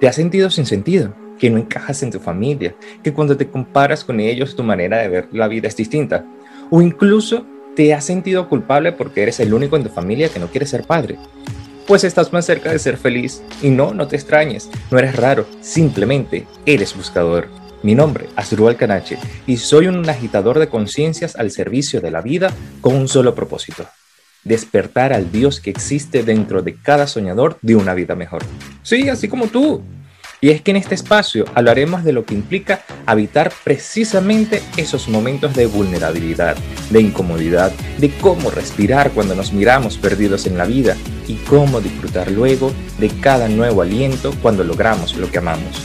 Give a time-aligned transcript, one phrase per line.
[0.00, 1.14] ¿Te has sentido sin sentido?
[1.38, 2.74] ¿Que no encajas en tu familia?
[3.02, 6.22] ¿Que cuando te comparas con ellos tu manera de ver la vida es distinta?
[6.68, 10.48] ¿O incluso te has sentido culpable porque eres el único en tu familia que no
[10.48, 11.16] quiere ser padre?
[11.86, 15.46] Pues estás más cerca de ser feliz y no, no te extrañes, no eres raro,
[15.62, 17.48] simplemente eres buscador.
[17.82, 19.16] Mi nombre, Asdrúbal Canache,
[19.46, 22.52] y soy un agitador de conciencias al servicio de la vida
[22.82, 23.86] con un solo propósito.
[24.46, 28.44] Despertar al Dios que existe dentro de cada soñador de una vida mejor.
[28.84, 29.82] Sí, así como tú.
[30.40, 35.56] Y es que en este espacio hablaremos de lo que implica habitar precisamente esos momentos
[35.56, 36.56] de vulnerabilidad,
[36.90, 42.30] de incomodidad, de cómo respirar cuando nos miramos perdidos en la vida y cómo disfrutar
[42.30, 45.82] luego de cada nuevo aliento cuando logramos lo que amamos.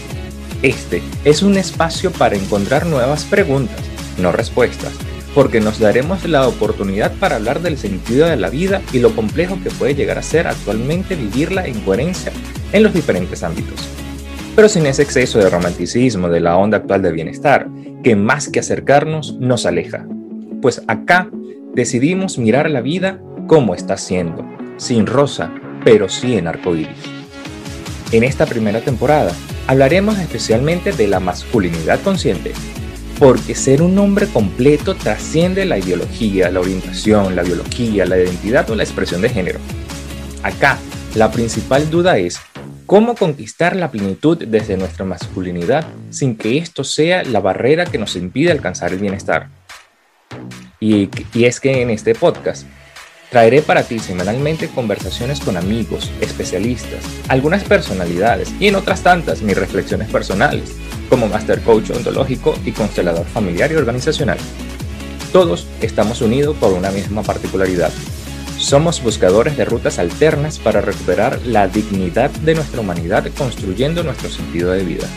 [0.61, 3.79] Este es un espacio para encontrar nuevas preguntas,
[4.19, 4.93] no respuestas,
[5.33, 9.57] porque nos daremos la oportunidad para hablar del sentido de la vida y lo complejo
[9.63, 12.31] que puede llegar a ser actualmente vivirla en coherencia
[12.73, 13.87] en los diferentes ámbitos.
[14.55, 17.67] Pero sin ese exceso de romanticismo de la onda actual de bienestar,
[18.03, 20.05] que más que acercarnos nos aleja.
[20.61, 21.29] Pues acá
[21.73, 24.45] decidimos mirar la vida como está siendo,
[24.77, 25.51] sin rosa,
[25.85, 26.89] pero sí en arcoíris.
[28.11, 29.31] En esta primera temporada
[29.67, 32.51] hablaremos especialmente de la masculinidad consciente,
[33.21, 38.75] porque ser un hombre completo trasciende la ideología, la orientación, la biología, la identidad o
[38.75, 39.59] la expresión de género.
[40.41, 40.79] Acá,
[41.13, 42.41] la principal duda es
[42.87, 48.15] cómo conquistar la plenitud desde nuestra masculinidad sin que esto sea la barrera que nos
[48.15, 49.49] impide alcanzar el bienestar.
[50.79, 52.65] Y, y es que en este podcast
[53.31, 59.55] Traeré para ti semanalmente conversaciones con amigos, especialistas, algunas personalidades y en otras tantas mis
[59.55, 60.75] reflexiones personales,
[61.07, 64.37] como Master Coach ontológico y constelador familiar y organizacional.
[65.31, 67.93] Todos estamos unidos por una misma particularidad.
[68.57, 74.71] Somos buscadores de rutas alternas para recuperar la dignidad de nuestra humanidad construyendo nuestro sentido
[74.71, 75.07] de vida.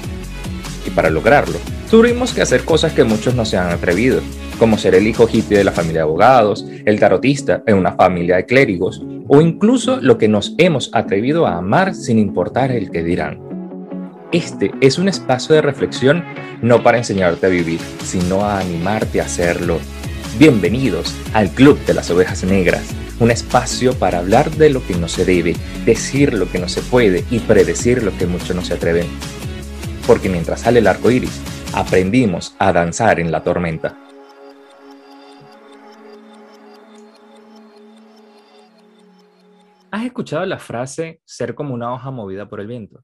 [0.87, 1.59] Y para lograrlo,
[1.91, 4.21] tuvimos que hacer cosas que muchos no se han atrevido,
[4.59, 8.37] como ser el hijo hippie de la familia de abogados, el tarotista en una familia
[8.37, 13.03] de clérigos, o incluso lo que nos hemos atrevido a amar sin importar el que
[13.03, 13.41] dirán.
[14.33, 16.25] Este es un espacio de reflexión
[16.61, 19.79] no para enseñarte a vivir, sino a animarte a hacerlo.
[20.39, 22.83] Bienvenidos al Club de las Ovejas Negras,
[23.21, 26.83] un espacio para hablar de lo que no se debe, decir lo que no se
[26.83, 29.07] puede y predecir lo que muchos no se atreven.
[30.07, 31.43] Porque mientras sale el arco iris,
[31.75, 33.99] aprendimos a danzar en la tormenta.
[39.91, 43.03] ¿Has escuchado la frase ser como una hoja movida por el viento?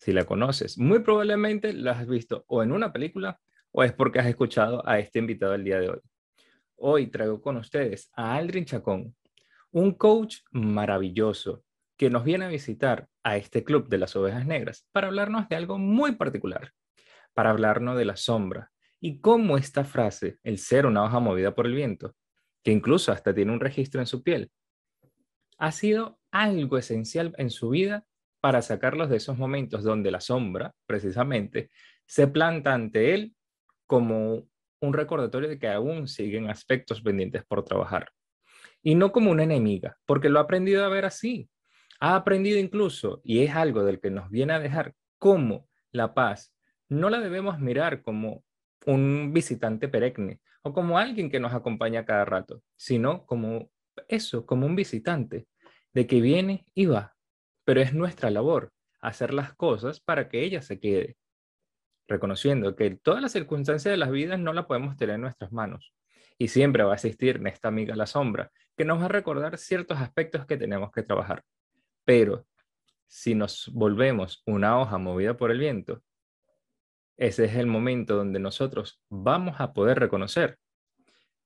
[0.00, 3.38] Si la conoces, muy probablemente la has visto o en una película
[3.70, 6.00] o es porque has escuchado a este invitado el día de hoy.
[6.74, 9.14] Hoy traigo con ustedes a Aldrin Chacón,
[9.70, 11.62] un coach maravilloso
[11.96, 15.56] que nos viene a visitar a este club de las ovejas negras para hablarnos de
[15.56, 16.72] algo muy particular,
[17.34, 18.70] para hablarnos de la sombra
[19.00, 22.14] y cómo esta frase, el ser una hoja movida por el viento,
[22.62, 24.50] que incluso hasta tiene un registro en su piel,
[25.58, 28.04] ha sido algo esencial en su vida
[28.40, 31.70] para sacarlos de esos momentos donde la sombra, precisamente,
[32.04, 33.34] se planta ante él
[33.86, 34.48] como
[34.80, 38.10] un recordatorio de que aún siguen aspectos pendientes por trabajar.
[38.82, 41.48] Y no como una enemiga, porque lo ha aprendido a ver así.
[42.00, 46.52] Ha aprendido incluso, y es algo del que nos viene a dejar, cómo la paz
[46.88, 48.44] no la debemos mirar como
[48.86, 53.70] un visitante perenne o como alguien que nos acompaña cada rato, sino como
[54.08, 55.46] eso, como un visitante,
[55.92, 57.14] de que viene y va,
[57.64, 61.16] pero es nuestra labor hacer las cosas para que ella se quede,
[62.08, 65.94] reconociendo que todas las circunstancias de las vidas no la podemos tener en nuestras manos.
[66.38, 69.98] Y siempre va a existir esta amiga la sombra, que nos va a recordar ciertos
[69.98, 71.42] aspectos que tenemos que trabajar.
[72.06, 72.46] Pero
[73.08, 76.02] si nos volvemos una hoja movida por el viento,
[77.16, 80.56] ese es el momento donde nosotros vamos a poder reconocer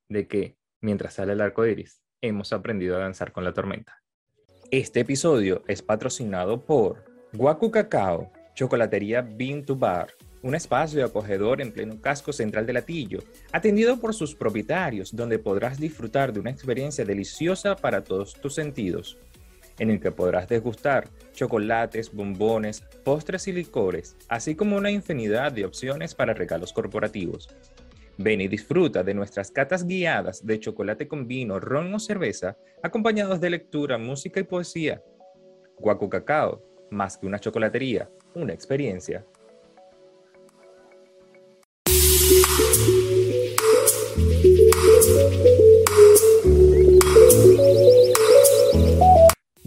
[0.08, 4.02] de que mientras sale el arco iris, hemos aprendido a danzar con la tormenta.
[4.70, 10.08] Este episodio es patrocinado por Guacu Cacao, Chocolatería Bean to Bar,
[10.42, 13.20] un espacio acogedor en pleno casco central de Latillo,
[13.52, 19.16] atendido por sus propietarios, donde podrás disfrutar de una experiencia deliciosa para todos tus sentidos,
[19.80, 25.64] en el que podrás degustar chocolates, bombones, postres y licores, así como una infinidad de
[25.64, 27.48] opciones para regalos corporativos.
[28.18, 33.40] Ven y disfruta de nuestras catas guiadas de chocolate con vino, ron o cerveza, acompañados
[33.40, 35.02] de lectura, música y poesía.
[35.78, 39.24] Guacu Cacao, más que una chocolatería, una experiencia.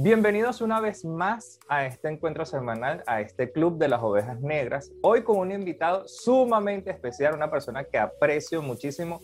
[0.04, 4.92] Bienvenidos una vez más a este encuentro semanal, a este Club de las Ovejas Negras.
[5.02, 9.22] Hoy con un invitado sumamente especial, una persona que aprecio muchísimo,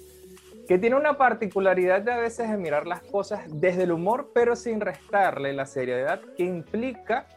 [0.70, 4.80] que tiene una particularidad de a veces mirar las cosas desde el humor, pero sin
[4.80, 7.28] restarle la seriedad que implica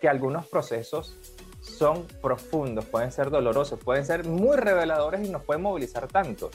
[0.00, 1.18] que algunos procesos
[1.60, 6.50] son profundos, pueden ser dolorosos, pueden ser muy reveladores y nos pueden movilizar tanto.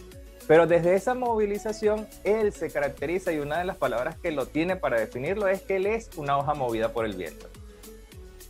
[0.47, 4.75] Pero desde esa movilización, él se caracteriza y una de las palabras que lo tiene
[4.75, 7.47] para definirlo es que él es una hoja movida por el viento.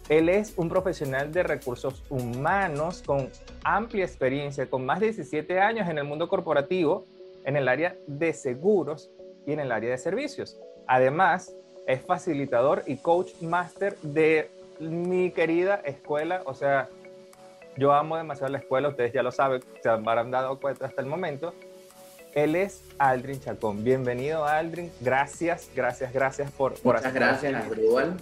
[0.10, 3.30] Él es un profesional de recursos humanos con
[3.64, 7.06] amplia experiencia, con más de 17 años en el mundo corporativo,
[7.44, 9.10] en el área de seguros
[9.48, 10.60] y en el área de servicios.
[10.88, 11.56] Además,
[11.88, 14.50] es facilitador y coach master de
[14.80, 16.44] mi querida escuela.
[16.46, 16.90] O sea,
[17.78, 21.08] yo amo demasiado la escuela, ustedes ya lo saben, se habrán dado cuenta hasta el
[21.08, 21.54] momento.
[22.36, 23.86] Él es Aldrin Chacón.
[23.86, 24.92] Bienvenido, Aldrin.
[25.00, 28.18] Gracias, gracias, gracias por, por Muchas gracias, igual.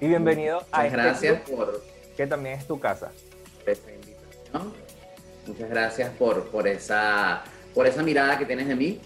[0.00, 1.80] Y bienvenido a este gracias por
[2.16, 3.12] que también es tu casa.
[3.60, 4.74] Invitación.
[5.46, 9.00] Muchas gracias por, por, esa, por esa mirada que tienes de mí.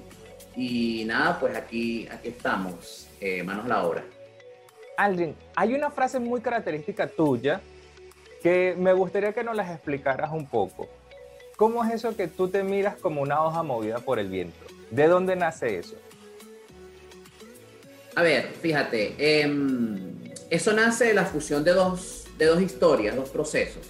[0.56, 4.04] Y nada, pues aquí, aquí estamos, eh, manos a la obra.
[4.96, 7.60] Aldrin, hay una frase muy característica tuya
[8.42, 10.88] que me gustaría que nos las explicaras un poco.
[11.56, 14.58] ¿Cómo es eso que tú te miras como una hoja movida por el viento?
[14.90, 15.96] ¿De dónde nace eso?
[18.14, 20.14] A ver, fíjate, em,
[20.50, 23.86] eso nace de la fusión de dos, de dos historias, dos procesos.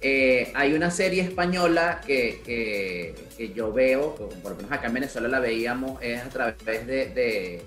[0.00, 5.28] Eh, hay una serie española que, que, yo veo, por lo menos acá en Venezuela
[5.28, 7.62] la veíamos, es a través de, de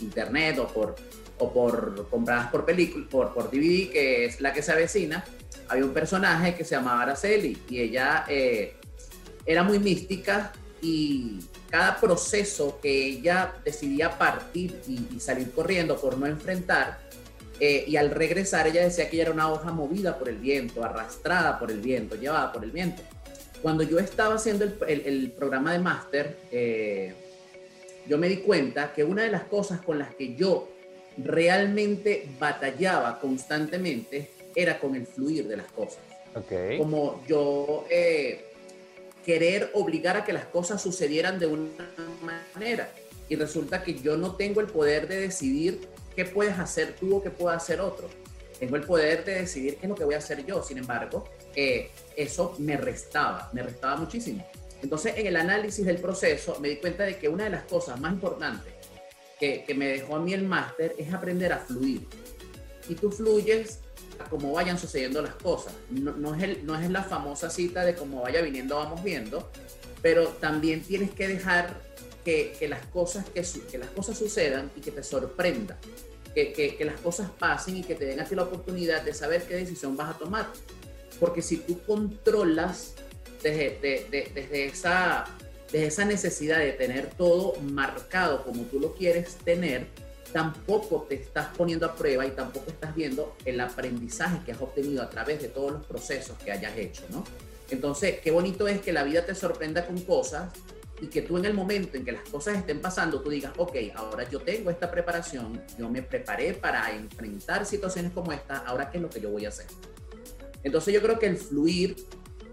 [0.00, 0.96] internet o por,
[1.38, 5.24] o por compradas por película, por, por DVD, que es la que se avecina,
[5.68, 8.76] había un personaje que se llamaba Araceli y ella eh,
[9.44, 11.40] era muy mística y
[11.70, 16.98] cada proceso que ella decidía partir y, salir corriendo por no enfrentar,
[17.58, 20.84] eh, y al regresar ella decía que ella era una hoja movida por el viento,
[20.84, 23.02] arrastrada por el viento, llevada por el viento.
[23.62, 27.14] Cuando yo estaba haciendo el, programa de máster, eh,
[28.06, 30.70] yo me di cuenta que una de las cosas con las que yo
[31.16, 35.98] realmente batallaba constantemente era con el fluir de las cosas.
[36.34, 36.78] Okay.
[36.78, 38.46] Como yo eh,
[39.24, 41.70] querer obligar a que las cosas sucedieran de una
[42.54, 42.90] manera.
[43.28, 47.22] Y resulta que yo no tengo el poder de decidir qué puedes hacer tú o
[47.22, 48.08] qué puede hacer otro.
[48.58, 50.62] Tengo el poder de decidir qué es lo que voy a hacer yo.
[50.62, 54.46] Sin embargo, eh, eso me restaba, me restaba muchísimo.
[54.80, 58.00] Entonces, en el análisis del proceso, me di cuenta de que una de las cosas
[58.00, 58.72] más importantes
[59.40, 62.06] que, que me dejó a mí el máster es aprender a fluir.
[62.88, 63.80] Y tú fluyes
[64.30, 65.72] como vayan sucediendo las cosas.
[65.90, 69.50] No, es la famosa cita de cómo vaya viniendo, vamos viendo,
[70.02, 71.80] pero también tienes que dejar
[72.24, 75.78] que, las, cosas, que, las cosas sucedan y que te sorprenda,
[76.34, 79.54] que, las cosas pasen y que te den a ti la oportunidad de saber qué
[79.54, 80.48] decisión vas a tomar.
[81.20, 82.94] Porque si tú controlas
[83.42, 83.78] desde,
[84.10, 85.24] desde, esa,
[85.70, 89.86] desde esa necesidad de tener todo marcado como tú lo quieres tener,
[90.36, 95.02] tampoco te estás poniendo a prueba y tampoco estás viendo el aprendizaje que has obtenido
[95.02, 97.24] a través de todos los procesos que hayas hecho, ¿no?
[97.70, 100.52] Entonces, qué bonito es que la vida te sorprenda con cosas
[101.00, 103.76] y que tú en el momento en que las cosas estén pasando, tú digas, ok,
[103.94, 108.98] ahora yo tengo esta preparación, yo me preparé para enfrentar situaciones como esta, ahora qué
[108.98, 109.64] es lo que yo voy a hacer.
[110.62, 111.96] Entonces yo creo que el fluir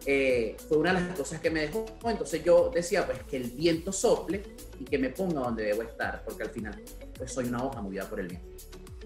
[0.06, 1.86] eh, fue una de las cosas que me dejó.
[2.06, 4.44] Entonces yo decía, pues que el viento sople
[4.80, 6.82] y que me ponga donde debo estar, porque al final
[7.18, 8.48] pues soy una hoja movida por el viento.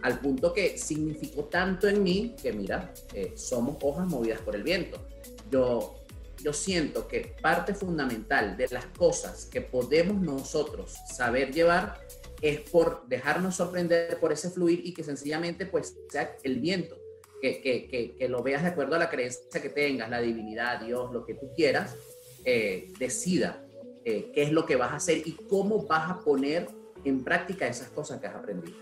[0.02, 4.64] Al punto que significó tanto en mí que mira, eh, somos hojas movidas por el
[4.64, 5.08] viento.
[5.52, 5.96] Yo,
[6.44, 12.00] yo siento que parte fundamental de las cosas que podemos nosotros saber llevar
[12.42, 17.07] es por dejarnos sorprender por ese fluir y que sencillamente pues sea el viento
[17.42, 21.12] que, que, que, lo veas de acuerdo a la creencia que tengas, la divinidad, Dios,
[21.12, 21.96] lo que tú quieras,
[22.46, 23.64] eh, decida
[24.06, 26.68] eh, qué es lo que vas a hacer y cómo vas a poner
[27.04, 28.78] en práctica esas cosas que has aprendido.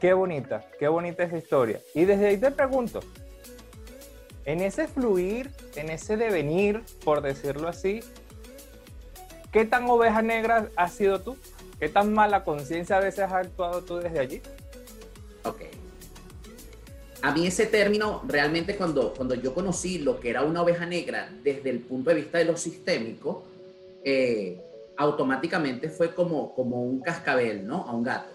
[0.00, 1.80] Qué bonita, qué bonita esa historia.
[1.94, 3.00] Y desde ahí te pregunto,
[4.44, 8.00] en ese fluir, en ese devenir, por decirlo así,
[9.52, 11.36] ¿qué tan oveja negra has sido tú?
[11.78, 14.42] ¿Qué tan mala conciencia a veces has actuado tú desde allí?
[15.44, 15.62] Ok
[17.22, 21.30] a mí ese término, realmente cuando, cuando yo conocí lo que era una oveja negra
[21.42, 23.44] desde el punto de vista de lo sistémico,
[24.04, 24.60] eh,
[24.96, 27.86] automáticamente fue como, como un cascabel, ¿no?
[27.88, 28.34] A un gato.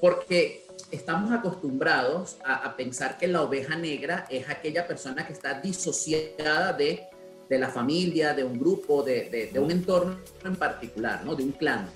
[0.00, 6.72] Porque estamos acostumbrados a, pensar que la oveja negra es aquella persona que está disociada
[6.72, 7.04] de,
[7.48, 11.34] de la familia, de un grupo, de, de, de, un entorno en particular, ¿no?
[11.34, 11.88] De un clan.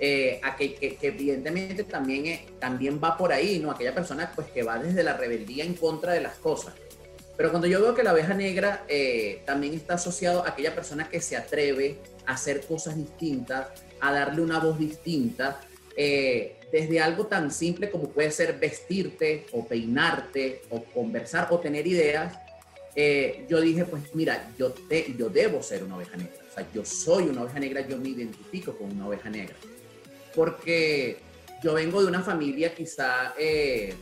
[0.00, 3.72] Eh, a que, evidentemente también, también va por ahí, ¿no?
[3.72, 6.74] Aquella persona pues que va desde la rebeldía en contra de las cosas.
[7.36, 11.08] Pero cuando yo veo que la abeja negra eh, también está asociado a aquella persona
[11.08, 13.68] que se atreve a hacer cosas distintas,
[14.00, 15.60] a darle una voz distinta,
[15.96, 21.86] eh, desde algo tan simple como puede ser vestirte o peinarte o conversar o tener
[21.86, 22.38] ideas,
[23.48, 26.34] yo dije, pues mira, yo, te, yo debo ser una oveja negra.
[26.50, 29.54] O sea, yo soy una oveja negra, yo me identifico con una oveja negra
[30.38, 31.16] porque
[31.64, 33.92] yo vengo de una familia quizá eh,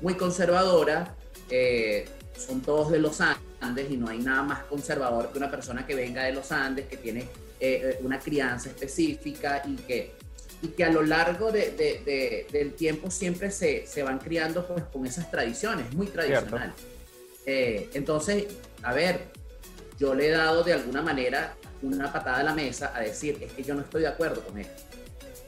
[0.00, 1.14] muy conservadora,
[1.50, 5.86] eh, son todos de los Andes y no hay nada más conservador que una persona
[5.86, 7.28] que venga de los Andes, que tiene
[7.60, 10.14] eh, una crianza específica y que,
[10.62, 15.04] y que a lo largo de, del tiempo siempre se, se, van criando pues, con
[15.04, 16.72] esas tradiciones, muy tradicional.
[17.44, 18.46] entonces,
[18.82, 19.20] a ver,
[19.98, 23.52] yo le he dado de alguna manera una patada a la mesa a decir, es
[23.52, 24.88] que yo no estoy de acuerdo con esto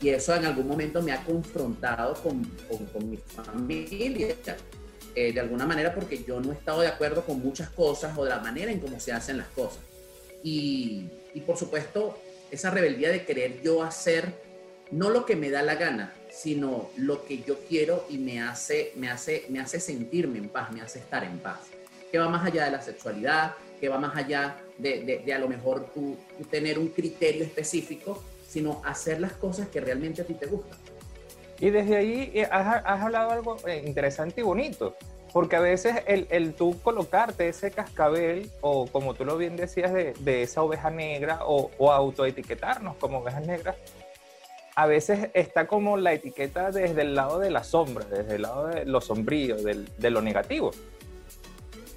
[0.00, 2.42] y eso en algún momento me ha confrontado con,
[2.92, 4.34] con, mi familia,
[5.14, 8.24] eh, de alguna manera porque yo no he estado de acuerdo con muchas cosas o
[8.24, 9.80] de la manera en cómo se hacen las cosas.
[10.42, 11.04] Y,
[11.34, 12.18] y por supuesto,
[12.50, 14.32] esa rebeldía de querer yo hacer
[14.90, 18.92] no lo que me da la gana, sino lo que yo quiero y me hace,
[18.96, 21.60] me hace, me hace sentirme en paz, me hace estar en paz.
[22.10, 25.48] Que va más allá de la sexualidad, que va más allá de, de, a lo
[25.48, 26.16] mejor tú
[26.50, 30.76] tener un criterio específico, sino hacer las cosas que realmente a ti te gustan.
[31.60, 34.96] Y desde ahí eh, has, hablado algo eh, interesante y bonito,
[35.32, 39.92] porque a veces el, el, tú colocarte ese cascabel, o como tú lo bien decías,
[39.92, 43.76] de, de esa oveja negra, o, o autoetiquetarnos como ovejas negras,
[44.74, 48.66] a veces está como la etiqueta desde el lado de la sombra, desde el lado
[48.66, 50.72] de lo sombrío, de lo negativo.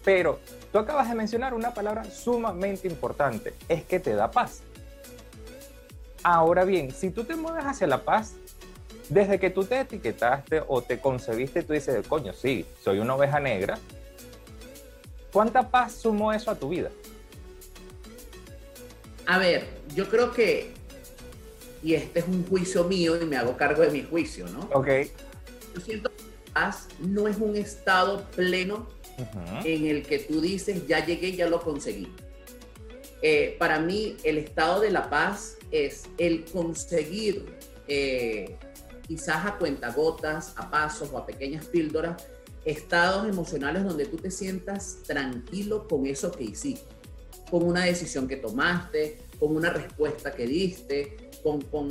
[0.03, 0.39] Pero
[0.71, 4.61] tú acabas de mencionar una palabra sumamente importante, es que te da paz.
[6.23, 8.33] Ahora bien, si tú te mueves hacia la paz,
[9.09, 13.39] desde que tú te etiquetaste o te concebiste, tú dices, coño, sí, soy una oveja
[13.39, 13.77] negra.
[15.31, 16.89] ¿Cuánta paz sumó eso a tu vida?
[19.25, 20.71] A ver, yo creo que,
[21.81, 24.69] y este es un juicio mío y me hago cargo de mi juicio, ¿no?
[24.73, 24.87] Ok.
[25.75, 28.87] Yo siento que paz no es un estado pleno
[29.63, 32.07] en el que tú dices, ya llegué, ya lo conseguí.
[33.25, 37.45] Eh, para mí, el estado de la paz es el conseguir,
[37.87, 38.57] eh,
[39.07, 42.21] quizás a cuentagotas, a pasos o a pequeñas píldoras,
[42.65, 46.85] estados emocionales donde tú te sientas tranquilo con eso que hiciste,
[47.49, 51.89] con una decisión que tomaste, con una respuesta que diste, con, con,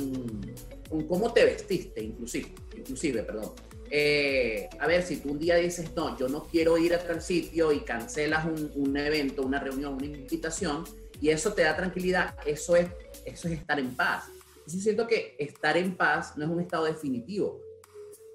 [0.87, 3.53] con cómo te vestiste, inclusive, inclusive perdón.
[3.89, 7.23] Eh, a ver, si tú un día dices, no, yo no quiero ir a tal
[7.23, 10.83] sitio y cancelas un, un evento, una reunión, una invitación,
[11.23, 12.87] y eso te da tranquilidad, eso es
[13.23, 14.25] eso es estar en paz.
[14.67, 17.61] Yo siento que estar en paz no es un estado definitivo.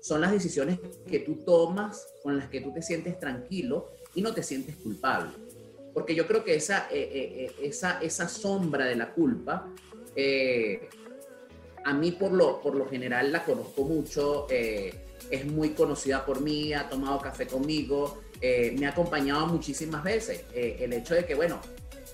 [0.01, 4.33] Son las decisiones que tú tomas con las que tú te sientes tranquilo y no
[4.33, 5.33] te sientes culpable.
[5.93, 9.69] Porque yo creo que esa, eh, eh, eh, esa, esa sombra de la culpa,
[11.85, 16.73] a mí por lo, por lo general la conozco mucho, es muy conocida por mí,
[16.73, 20.45] ha tomado café conmigo, me ha acompañado muchísimas veces.
[20.55, 21.61] el hecho de que, bueno,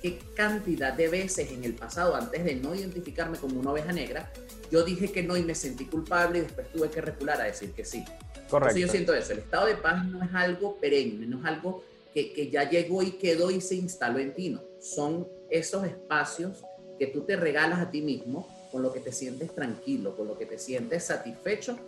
[0.05, 4.31] qué cantidad de veces en el pasado, antes de no identificarme como una oveja negra,
[4.71, 7.73] yo dije que no y me sentí culpable y después tuve que recular a decir
[7.73, 8.05] que sí.
[8.51, 8.77] Correcto.
[8.77, 11.85] Entonces yo siento eso, el estado de paz no es algo perenne, no es algo
[12.13, 14.61] que, que ya llegó y quedó y se instaló en ti, no.
[14.79, 16.63] Son esos espacios
[16.99, 20.37] que tú te regalas a ti mismo con lo que te sientes tranquilo, con lo
[20.37, 21.79] que te sientes satisfecho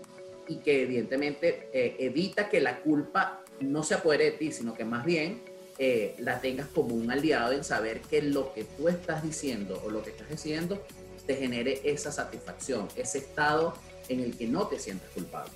[0.49, 4.87] y que evidentemente eh, evita que la culpa no se apodere de ti, sino que
[4.87, 5.43] más bien
[5.79, 9.91] eh, la tengas como un aliado en saber que lo que tú estás diciendo o
[9.91, 10.83] lo que estás diciendo
[11.27, 13.75] te genere esa satisfacción, ese estado
[14.09, 15.51] en el que no te sientas culpable.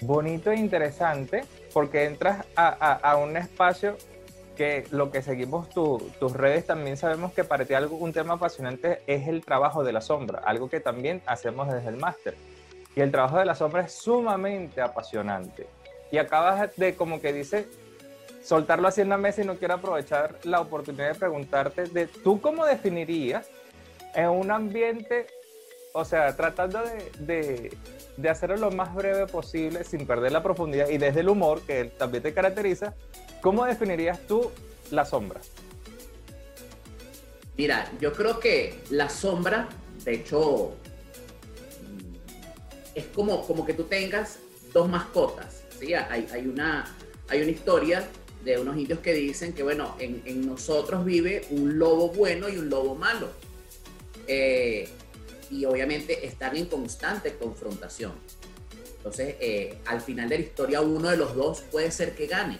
[0.00, 3.96] Bonito e interesante porque entras a, un espacio
[4.54, 9.02] que lo que seguimos tus redes también sabemos que para ti algo, un tema apasionante
[9.06, 12.34] es el trabajo de la sombra, algo que también hacemos desde el máster.
[12.94, 15.66] Y el trabajo de la sombra es sumamente apasionante.
[16.10, 17.66] Y acabas de, como que dice,
[18.46, 22.40] soltarlo así en la mesa y no quiero aprovechar la oportunidad de preguntarte de tú
[22.40, 23.48] cómo definirías
[24.14, 25.26] en un ambiente,
[25.92, 26.80] o sea, tratando
[27.18, 27.76] de,
[28.16, 31.86] de, hacerlo lo más breve posible sin perder la profundidad y desde el humor que
[31.86, 32.94] también te caracteriza,
[33.40, 34.52] ¿cómo definirías tú
[34.92, 35.40] la sombra?
[37.56, 39.68] Mira, yo creo que la sombra,
[40.04, 40.72] de hecho,
[42.94, 44.38] es como, como que tú tengas
[44.72, 45.64] dos mascotas.
[45.80, 45.94] ¿sí?
[45.94, 46.94] Hay, hay, una,
[47.28, 48.06] hay una historia
[48.46, 52.70] de unos indios que dicen que, bueno, en, nosotros vive un lobo bueno y un
[52.70, 53.28] lobo malo.
[54.28, 54.88] Eh,
[55.50, 58.12] y obviamente están en constante confrontación.
[58.96, 62.58] Entonces, eh, al final de la historia, uno de los dos puede ser que gane.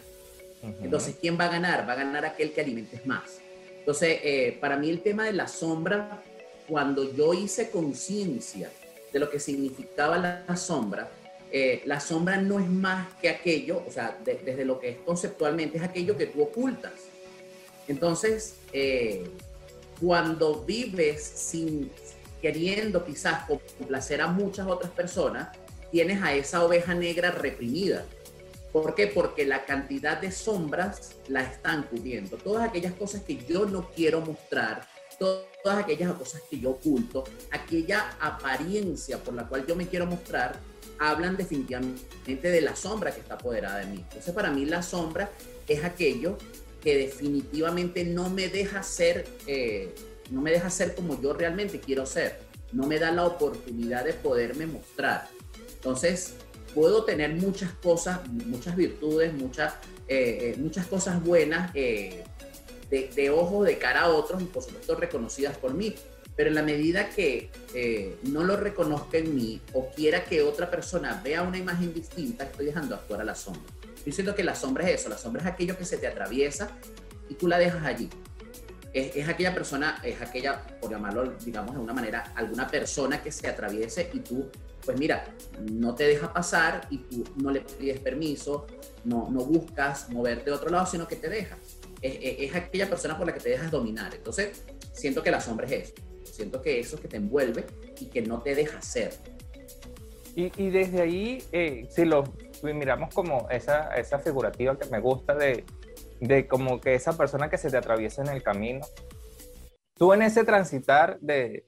[0.82, 1.88] Entonces, ¿quién va a ganar?
[1.88, 3.38] Va a ganar aquel que alimentes más.
[3.78, 6.22] Entonces, eh, para mí el tema de la sombra,
[6.66, 8.70] cuando yo hice conciencia
[9.12, 11.08] de lo que significaba la, sombra,
[11.50, 15.78] eh, la sombra no es más que aquello, o sea, desde lo que es conceptualmente,
[15.78, 16.92] es aquello que tú ocultas.
[17.88, 18.56] Entonces,
[20.00, 21.90] cuando vives sin
[22.40, 23.44] queriendo quizás
[23.78, 25.48] complacer a muchas otras personas,
[25.90, 28.04] tienes a esa oveja negra reprimida.
[28.72, 29.06] ¿Por qué?
[29.06, 32.36] Porque la cantidad de sombras la están cubriendo.
[32.36, 34.86] Todas aquellas cosas que yo no quiero mostrar,
[35.18, 40.60] todas aquellas cosas que yo oculto, aquella apariencia por la cual yo me quiero mostrar,
[40.98, 43.98] hablan definitivamente de la sombra que está apoderada de mí.
[43.98, 45.30] Entonces, para mí la sombra
[45.68, 46.38] es aquello
[46.82, 49.94] que definitivamente no me deja ser, eh,
[50.30, 52.38] no me deja ser como yo realmente quiero ser,
[52.72, 55.28] no me da la oportunidad de poderme mostrar.
[55.74, 56.34] Entonces,
[56.74, 59.74] puedo tener muchas cosas, muchas virtudes, muchas,
[60.08, 62.24] eh, eh, muchas cosas buenas de,
[62.90, 65.94] de, ojo, de cara a otros y por supuesto reconocidas por mí.
[66.36, 67.50] Pero en la medida que
[68.24, 72.66] no lo reconozca en mí o quiera que otra persona vea una imagen distinta, estoy
[72.66, 73.62] dejando actuar a la sombra.
[74.06, 76.70] Yo siento que la sombra es eso, la sombra es aquello que se te atraviesa
[77.28, 78.08] y tú la dejas allí.
[78.92, 83.46] Es, aquella persona, es aquella, por llamarlo, digamos, de una manera, alguna persona que se
[83.48, 84.48] atraviese y tú,
[84.84, 85.24] pues mira,
[85.70, 88.66] no te deja pasar y tú no le pides permiso,
[89.04, 91.58] no, no buscas moverte de otro lado, sino que te dejas.
[92.00, 94.14] Es, es, aquella persona por la que te dejas dominar.
[94.14, 94.62] Entonces,
[94.94, 95.94] siento que la sombra es eso.
[96.36, 97.64] Siento que eso que te envuelve
[97.98, 99.14] y que no te deja ser.
[100.34, 102.24] Y, y desde ahí, eh, si lo
[102.62, 105.64] miramos como esa, esa figurativa que me gusta de,
[106.20, 108.84] de como que esa persona que se te atraviesa en el camino.
[109.94, 111.64] Tú en ese transitar de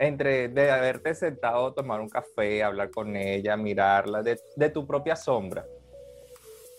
[0.00, 5.14] entre de haberte sentado, tomar un café, hablar con ella, mirarla, de, de tu propia
[5.14, 5.64] sombra.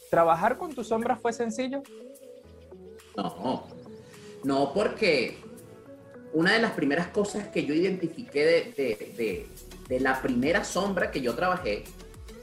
[0.09, 1.83] ¿Trabajar con tu sombra fue sencillo?
[3.15, 3.63] No,
[4.43, 5.37] no, porque
[6.33, 9.47] una de las primeras cosas que yo identifiqué de, de, de,
[9.87, 11.83] de la primera sombra que yo trabajé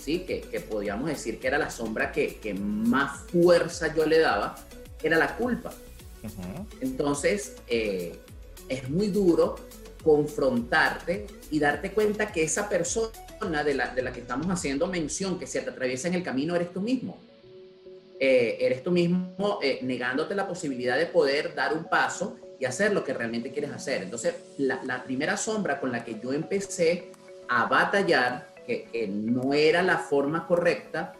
[0.06, 4.56] que, podíamos decir que era la sombra que, más fuerza yo le daba,
[5.02, 5.72] era la culpa.
[6.80, 8.18] Entonces, eh,
[8.68, 9.56] es muy duro
[10.02, 15.38] confrontarte y darte cuenta que esa persona de la, de la que estamos haciendo mención,
[15.38, 17.18] que se te atraviesa en el camino, eres tú mismo.
[18.18, 22.92] Eh, eres tú mismo eh, negándote la posibilidad de poder dar un paso y hacer
[22.92, 24.02] lo que realmente quieres hacer.
[24.02, 27.10] Entonces, la, la primera sombra con la que yo empecé
[27.48, 31.14] a batallar que, no era la forma correcta,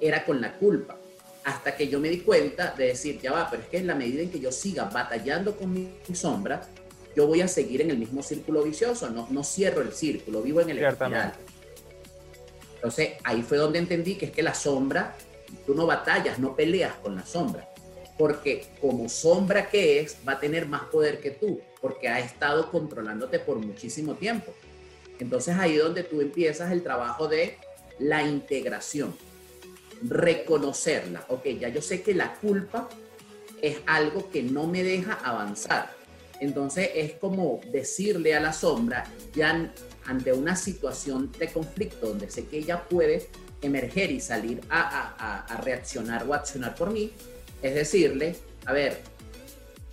[0.00, 0.96] era con la culpa.
[1.44, 3.94] Hasta que yo me di cuenta de decir, ya va, pero es que en la
[3.94, 6.62] medida en que yo siga batallando con mi, sombra,
[7.16, 10.60] yo voy a seguir en el mismo círculo vicioso, no, no cierro el círculo, vivo
[10.60, 11.32] en el espiral.
[12.74, 15.16] Entonces ahí fue donde entendí que es que la sombra,
[15.66, 17.68] tú no batallas, no peleas con la sombra,
[18.20, 22.70] porque como sombra que es, va a tener más poder que tú, porque ha estado
[22.70, 24.52] controlándote por muchísimo tiempo.
[25.18, 27.56] Entonces ahí es donde tú empiezas el trabajo de
[27.98, 29.16] la integración,
[30.02, 31.24] reconocerla.
[31.28, 32.90] Ok, ya yo sé que la culpa
[33.62, 35.90] es algo que no me deja avanzar.
[36.40, 39.72] Entonces es como decirle a la sombra, ya
[40.04, 43.28] ante una situación de conflicto donde sé que ella puede
[43.62, 47.12] emerger y salir a, reaccionar o accionar por mí,
[47.62, 48.98] es decirle, a ver,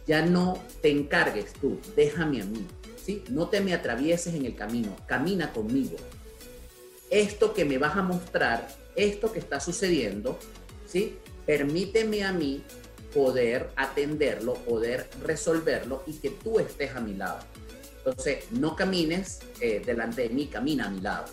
[0.05, 2.65] ya no te encargues tú, déjame a mí.
[3.29, 5.95] No te me atravieses en el camino, camina conmigo.
[7.09, 10.37] Esto que me vas a mostrar, esto que está sucediendo,
[10.85, 11.17] ¿sí?
[11.45, 12.63] Permíteme a mí
[13.13, 17.39] poder atenderlo, poder resolverlo y que tú estés a mi lado.
[17.99, 21.25] Entonces, no camines eh, delante de mí, camina a mi lado.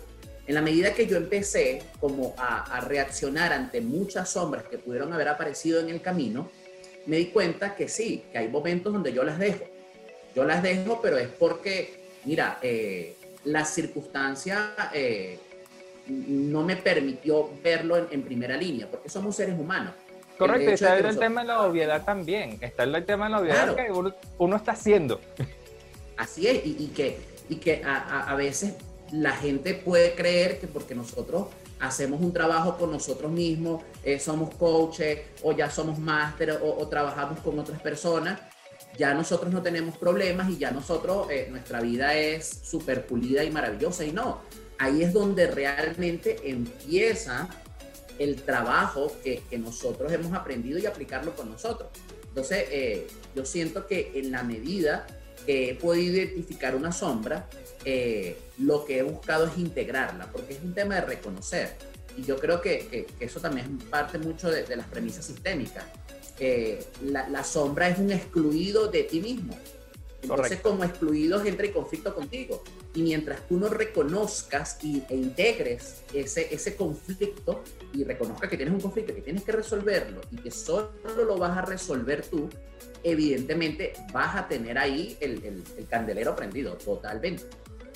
[0.47, 5.11] En la medida que yo empecé como a, a, reaccionar ante muchas sombras que pudieron
[5.11, 6.49] haber aparecido en el camino,
[7.07, 9.65] me di cuenta que sí, que hay momentos donde yo las dejo.
[10.35, 15.39] Yo las dejo, pero es porque, mira, eh, la circunstancia eh,
[16.07, 19.93] no me permitió verlo en, primera línea, porque somos seres humanos.
[20.37, 22.57] Correcto, está el, tema de la obviedad también.
[22.59, 23.91] Está el tema de la obviedad que
[24.37, 25.21] uno, está haciendo.
[26.17, 28.73] Así es, y, que, y que a, veces
[29.11, 31.47] la gente puede creer que porque nosotros
[31.79, 37.39] hacemos un trabajo con nosotros mismos, eh, somos coaches o ya somos máster o, trabajamos
[37.39, 38.39] con otras personas,
[38.97, 43.51] ya nosotros no tenemos problemas y ya nosotros, eh, nuestra vida es súper pulida y
[43.51, 44.05] maravillosa.
[44.05, 44.41] Y no,
[44.77, 47.49] ahí es donde realmente empieza
[48.19, 51.89] el trabajo que, nosotros hemos aprendido y aplicarlo con nosotros.
[52.29, 55.05] Entonces, eh, yo siento que en la medida
[55.47, 57.47] he podido identificar una sombra,
[57.83, 61.75] eh, lo que he buscado es integrarla, porque es un tema de reconocer.
[62.17, 65.83] Y yo creo que, eso también es parte mucho de, las premisas sistémicas.
[67.03, 69.57] la, la, sombra es un excluido de ti mismo.
[70.21, 72.63] Entonces, como excluidos entra en conflicto contigo.
[72.95, 77.61] Y mientras tú no reconozcas y, e integres ese, ese conflicto
[77.93, 81.57] y reconozcas que tienes un conflicto, que tienes que resolverlo y que solo lo vas
[81.57, 82.49] a resolver tú,
[83.03, 87.43] evidentemente vas a tener ahí el, el, el candelero prendido totalmente.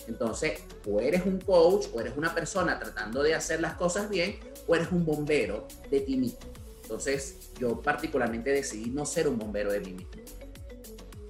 [0.08, 4.38] Entonces, o eres un coach, o eres una persona tratando de hacer las cosas bien,
[4.68, 6.40] o eres un bombero de ti mismo.
[6.82, 10.12] Entonces, yo particularmente decidí no ser un bombero de mí mismo.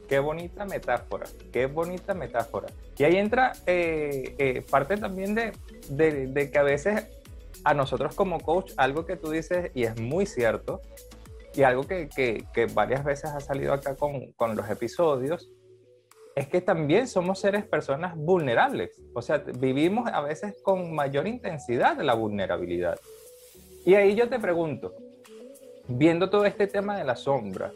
[0.07, 2.67] Qué bonita metáfora, qué bonita metáfora.
[2.99, 5.53] Y ahí entra eh, eh, parte también de,
[5.89, 7.07] de, que a veces
[7.63, 10.81] a nosotros como coach, algo que tú dices y es muy cierto,
[11.55, 15.49] y algo que, que, que varias veces ha salido acá con, con, los episodios,
[16.35, 19.01] es que también somos seres personas vulnerables.
[19.13, 22.99] O sea, vivimos a veces con mayor intensidad la vulnerabilidad.
[23.85, 24.93] Y ahí yo te pregunto,
[25.87, 27.71] viendo todo este tema de la sombra,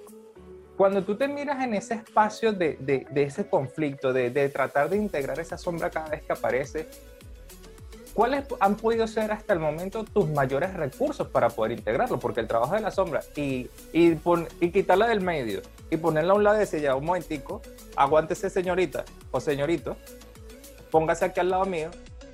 [0.78, 4.98] cuando tú te miras en ese espacio de, de, ese conflicto, de, de, tratar de
[4.98, 6.88] integrar esa sombra cada vez que aparece,
[8.14, 12.20] ¿cuáles han podido ser hasta el momento tus mayores recursos para poder integrarlo?
[12.20, 14.18] Porque el trabajo de la sombra y, y,
[14.60, 17.62] y quitarla del medio y ponerla a un lado y decir, ya, un momentico,
[17.96, 19.96] aguántese señorita o señorito,
[20.90, 21.92] póngase aquí al lado mío,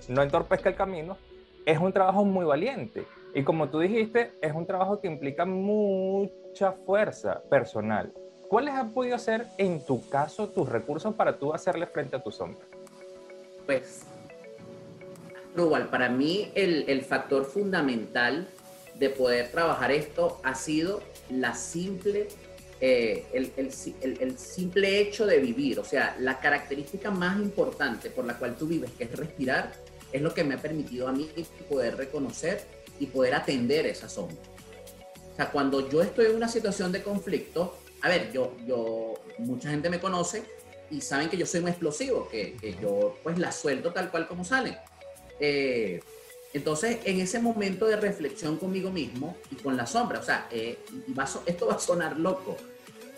[0.08, 1.18] no entorpezca el camino,
[1.66, 3.06] es un trabajo muy valiente.
[3.36, 8.12] Y como tú dijiste, es un trabajo que implica mucha fuerza personal.
[8.50, 12.32] ¿Cuáles han podido ser, en tu caso, tus recursos para tú hacerle frente a tu
[12.32, 12.66] sombra?
[13.68, 14.02] Pues,
[15.56, 18.48] igual, para mí el, el factor fundamental
[18.96, 22.28] de poder trabajar esto ha sido la simple,
[22.82, 23.72] eh, el, el,
[24.20, 25.80] el, simple hecho de vivir.
[25.80, 29.74] O sea, la característica más importante por la cual tú vives, que es respirar,
[30.12, 31.30] es lo que me ha permitido a mí
[31.70, 32.64] poder reconocer
[33.00, 34.38] y poder atender esa sombra.
[35.34, 39.70] O sea, cuando yo estoy en una situación de conflicto, a ver, yo, yo, mucha
[39.70, 40.44] gente me conoce
[40.90, 44.28] y saben que yo soy muy explosivo, que, que yo pues la suelto tal cual
[44.28, 44.78] como sale.
[45.40, 46.00] Eh,
[46.54, 50.80] entonces, en ese momento de reflexión conmigo mismo y con la sombra, o sea, eh,
[51.46, 52.58] esto va a sonar loco,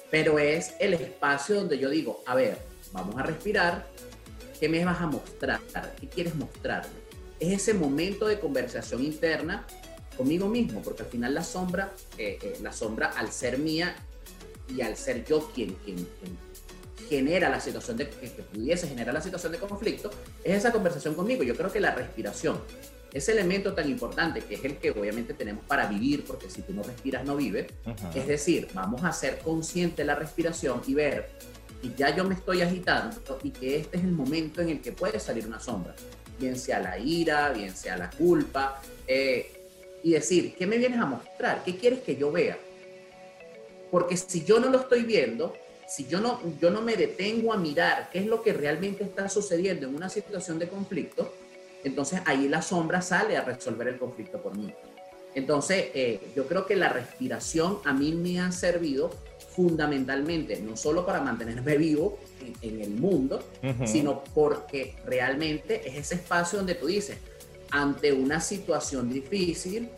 [0.10, 2.58] pero es el espacio donde yo digo, a ver,
[2.92, 3.88] vamos a respirar,
[4.60, 5.62] ¿qué me vas a mostrar?
[6.00, 7.02] ¿Qué quieres mostrarme?
[7.40, 9.66] Es ese momento de conversación interna
[10.18, 13.96] conmigo mismo, porque al final la sombra, eh, la sombra al ser mía,
[14.76, 16.08] y al ser yo quien, quien,
[17.12, 20.10] genera la situación de que, pudiese generar la situación de conflicto,
[20.46, 21.44] es esa conversación conmigo.
[21.44, 22.62] Yo creo que la respiración,
[23.12, 26.74] ese elemento tan importante que es el que obviamente tenemos para vivir, porque si tú
[26.74, 27.68] no respiras no vives,
[28.16, 31.30] es decir, vamos a ser consciente de la respiración y ver
[31.82, 34.94] que ya yo me estoy agitando y que este es el momento en el que
[34.94, 35.94] puede salir una sombra,
[36.40, 39.52] bien sea la ira, bien sea la culpa, eh,
[40.02, 41.62] y decir, ¿qué me vienes a mostrar?
[41.66, 42.58] ¿Qué quieres que yo vea?
[43.92, 45.54] Porque si yo no lo estoy viendo,
[45.88, 49.28] si yo no, yo no me detengo a mirar qué es lo que realmente está
[49.28, 51.34] sucediendo en una situación de conflicto,
[51.84, 54.74] entonces ahí la sombra sale a resolver el conflicto por mí.
[55.36, 59.12] Entonces, eh, yo creo que la respiración a mí me ha servido
[59.56, 62.18] fundamentalmente, no solo para mantenerme vivo
[62.62, 63.44] en, el mundo,
[63.86, 67.18] sino porque realmente es ese espacio donde tú dices,
[67.70, 69.90] ante una situación difícil,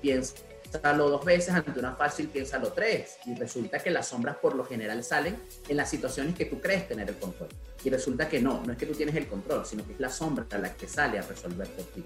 [0.00, 0.34] piensa
[0.74, 3.18] piénsalo dos veces, ante una fácil piénsalo tres.
[3.26, 5.36] Y resulta que las sombras por lo general salen
[5.68, 7.48] en las situaciones que tú crees tener el control.
[7.84, 10.10] Y resulta que no, no es que tú tienes el control, sino que es la
[10.10, 12.04] sombra la que sale a resolver por ti.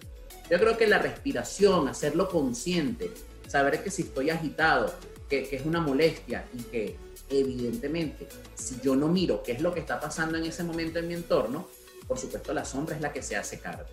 [0.51, 3.11] Yo creo que la respiración, hacerlo consciente,
[3.47, 4.93] saber que si estoy agitado,
[5.29, 6.97] que, que es una molestia y que
[7.31, 11.09] evidentemente si yo no miro qué es lo que está pasando en ese momento en
[11.09, 11.69] mi entorno,
[12.07, 13.85] por supuesto la sombra es la que se hace cargo.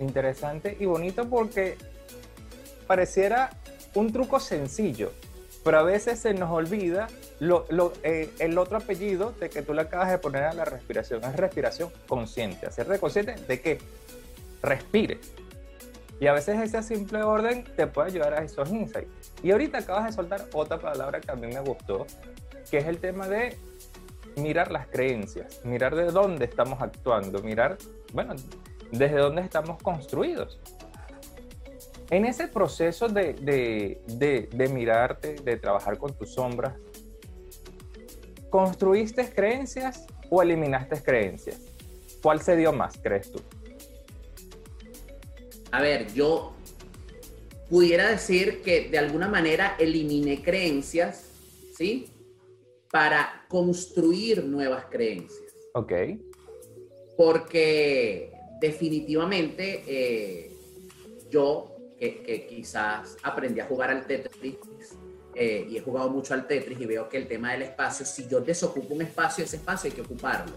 [0.00, 1.76] Interesante y bonito porque
[2.86, 3.50] pareciera
[3.94, 5.12] un truco sencillo,
[5.64, 7.08] pero a veces se nos olvida
[8.02, 11.22] eh, el otro apellido de que tú le acabas de poner a la respiración.
[11.24, 12.66] Es respiración consciente.
[12.66, 13.78] Hacerte consciente de que
[14.62, 15.20] respire.
[16.20, 19.32] Y a veces ese simple orden te puede ayudar a esos insights.
[19.42, 22.06] Y ahorita acabas de soltar otra palabra que a mí me gustó,
[22.70, 23.58] que es el tema de
[24.36, 27.76] mirar las creencias, mirar de dónde estamos actuando, mirar,
[28.12, 28.34] bueno,
[28.92, 30.60] desde dónde estamos construidos.
[32.12, 33.32] En ese proceso de,
[34.06, 36.74] de, mirarte, de trabajar con tus sombras,
[38.50, 41.58] ¿construiste creencias o eliminaste creencias?
[42.22, 43.40] ¿Cuál se dio más, crees tú?
[45.70, 46.52] A ver, yo
[47.70, 51.30] pudiera decir que de alguna manera eliminé creencias,
[51.78, 52.10] ¿sí?
[52.90, 55.54] para construir nuevas creencias.
[55.72, 55.92] Ok.
[57.16, 60.52] Porque definitivamente eh,
[61.30, 61.71] yo,
[62.10, 64.56] que, quizás aprendí a jugar al Tetris,
[65.34, 68.26] eh, y he jugado mucho al Tetris y veo que el tema del espacio, si
[68.28, 70.52] yo desocupo un espacio, ese espacio hay que ocuparlo,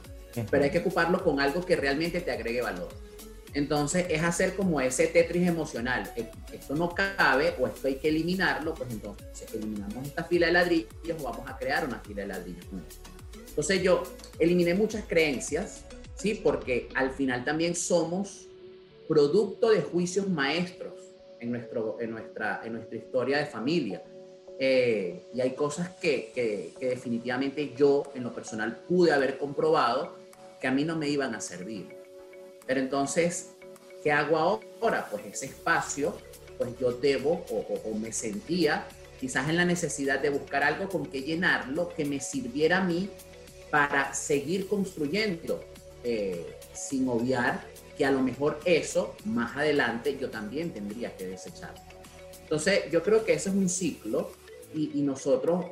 [0.49, 2.89] pero hay que ocuparlo con algo que realmente te agregue valor.
[3.53, 6.11] Entonces es hacer como ese Tetris emocional.
[6.17, 10.53] E, esto no cabe o esto hay que eliminarlo, pues entonces eliminamos esta fila de
[10.53, 12.65] ladrillos o vamos a crear una fila de ladrillos.
[13.47, 14.03] Entonces yo
[14.39, 16.41] eliminé muchas creencias, ¿sí?
[16.43, 18.47] Porque al final también somos
[19.07, 21.04] producto de juicios maestros
[21.45, 24.03] en, nuestro, en, nuestra, en nuestra historia de familia.
[24.57, 30.15] Eh, y hay cosas que, que, definitivamente yo en lo personal pude haber comprobado
[30.59, 31.87] que a mí no me iban a servir.
[32.65, 33.51] Pero entonces,
[34.03, 35.07] ¿qué hago ahora?
[35.11, 36.17] Pues ese espacio,
[36.57, 38.87] pues yo debo o, me sentía
[39.19, 43.09] quizás en la necesidad de buscar algo con que llenarlo que me sirviera a mí
[43.69, 45.63] para seguir construyendo,
[46.03, 47.61] eh, sin obviar
[47.97, 51.73] que a lo mejor eso más adelante yo también tendría que desechar.
[52.41, 54.31] Entonces yo creo que ese es un ciclo
[54.73, 55.65] y, nosotros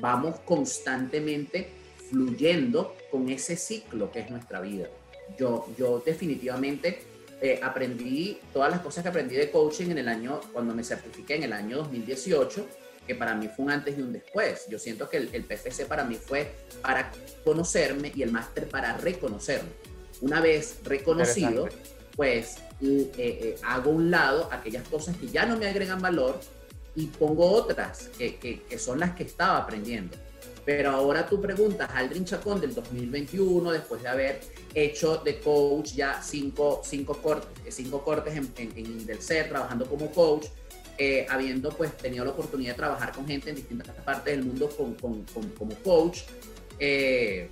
[0.00, 1.68] vamos constantemente
[2.10, 4.88] fluyendo con ese ciclo que es nuestra vida
[5.36, 7.00] yo, yo definitivamente
[7.40, 11.36] eh, aprendí todas las cosas que aprendí de coaching en el año, cuando me certifiqué
[11.36, 12.66] en el año 2018,
[13.06, 14.66] que para mí fue un antes y un después.
[14.68, 17.10] Yo siento que el, el PFC para mí fue para
[17.44, 19.70] conocerme y el máster para reconocerme.
[20.20, 21.68] Una vez reconocido,
[22.16, 26.40] pues eh, eh, hago un lado aquellas cosas que ya no me agregan valor
[26.94, 30.16] y pongo otras que, que, que son las que estaba aprendiendo.
[30.68, 34.40] Pero ahora tú preguntas al Aldrin Chacón del 2021, después de haber
[34.74, 40.10] hecho de coach ya cinco, cinco, cortes, cinco cortes en, en, del ser, trabajando como
[40.10, 40.48] coach,
[40.98, 44.68] eh, habiendo pues tenido la oportunidad de trabajar con gente en distintas partes del mundo
[44.68, 45.24] con, con,
[45.56, 46.24] como coach.
[46.78, 47.48] Eh,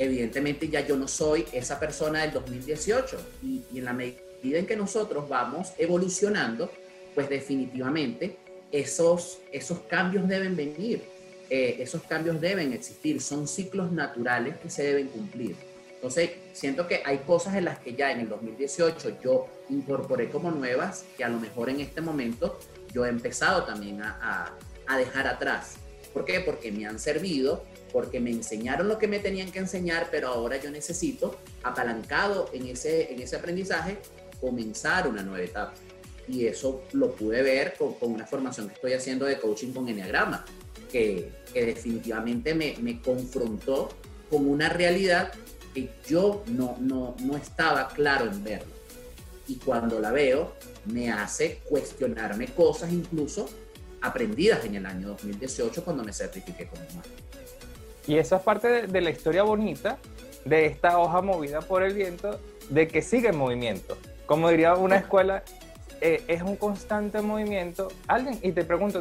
[0.00, 4.66] evidentemente ya yo no soy esa persona del 2018 y, y en la medida en
[4.66, 6.72] que nosotros vamos evolucionando,
[7.14, 8.36] pues definitivamente
[8.72, 11.02] esos, esos cambios deben venir
[11.50, 15.56] eh, esos cambios deben existir, son ciclos naturales que se deben cumplir.
[15.96, 20.52] Entonces, siento que hay cosas en las que ya en el 2018 yo incorporé como
[20.52, 22.58] nuevas, que a lo mejor en este momento
[22.94, 25.74] yo he empezado también a, a, dejar atrás.
[26.12, 26.40] ¿Por qué?
[26.40, 30.56] Porque me han servido, porque me enseñaron lo que me tenían que enseñar, pero ahora
[30.58, 33.98] yo necesito, apalancado en ese, en ese aprendizaje,
[34.40, 35.74] comenzar una nueva etapa.
[36.28, 39.88] Y eso lo pude ver con, con una formación que estoy haciendo de coaching con
[39.88, 40.44] Enneagrama
[40.90, 43.88] que, definitivamente me, me, confrontó
[44.28, 45.32] con una realidad
[45.74, 48.72] que yo no, no, no estaba claro en verlo.
[49.48, 50.54] Y cuando la veo,
[50.86, 53.48] me hace cuestionarme cosas incluso
[54.00, 57.20] aprendidas en el año 2018 cuando me certifiqué como máster.
[58.10, 59.96] Y esa es parte de, de, la historia bonita
[60.44, 63.96] de esta hoja movida por el viento, de que sigue en movimiento.
[64.26, 65.44] Como diría una escuela,
[66.00, 67.86] eh, es un constante movimiento.
[68.08, 69.00] Alguien, y te pregunto,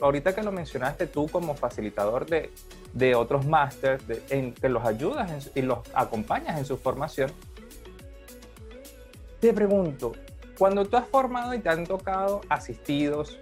[0.00, 2.50] ahorita que lo mencionaste tú como facilitador de,
[2.92, 7.30] de otros másters, que los ayudas y los acompañas en su formación,
[9.38, 10.10] te pregunto,
[10.58, 13.38] cuando tú has formado y te han tocado asistidos,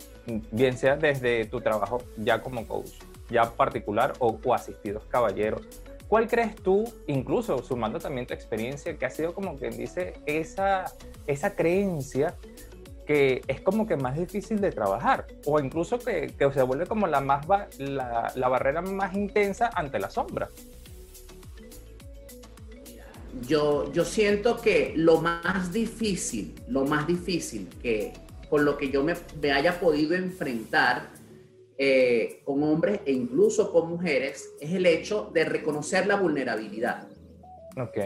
[0.51, 2.91] bien sea desde tu trabajo ya como coach,
[3.33, 5.67] ya particular o, o asistidos caballeros,
[6.13, 10.93] ¿Cuál crees tú, incluso sumando también tu experiencia, que ha sido como quien dice esa,
[11.27, 12.35] esa creencia
[13.07, 17.23] que es como que más difícil de trabajar o incluso que, se vuelve como la,
[17.23, 17.47] más
[17.79, 20.51] la, la, barrera más intensa ante la sombra.
[23.49, 28.13] Yo, yo siento que lo más difícil, lo más difícil que
[28.51, 31.22] con lo que yo me, me haya podido enfrentar
[31.85, 37.09] eh, con hombres e incluso con mujeres es el hecho de reconocer la vulnerabilidad.
[37.77, 37.99] Ok.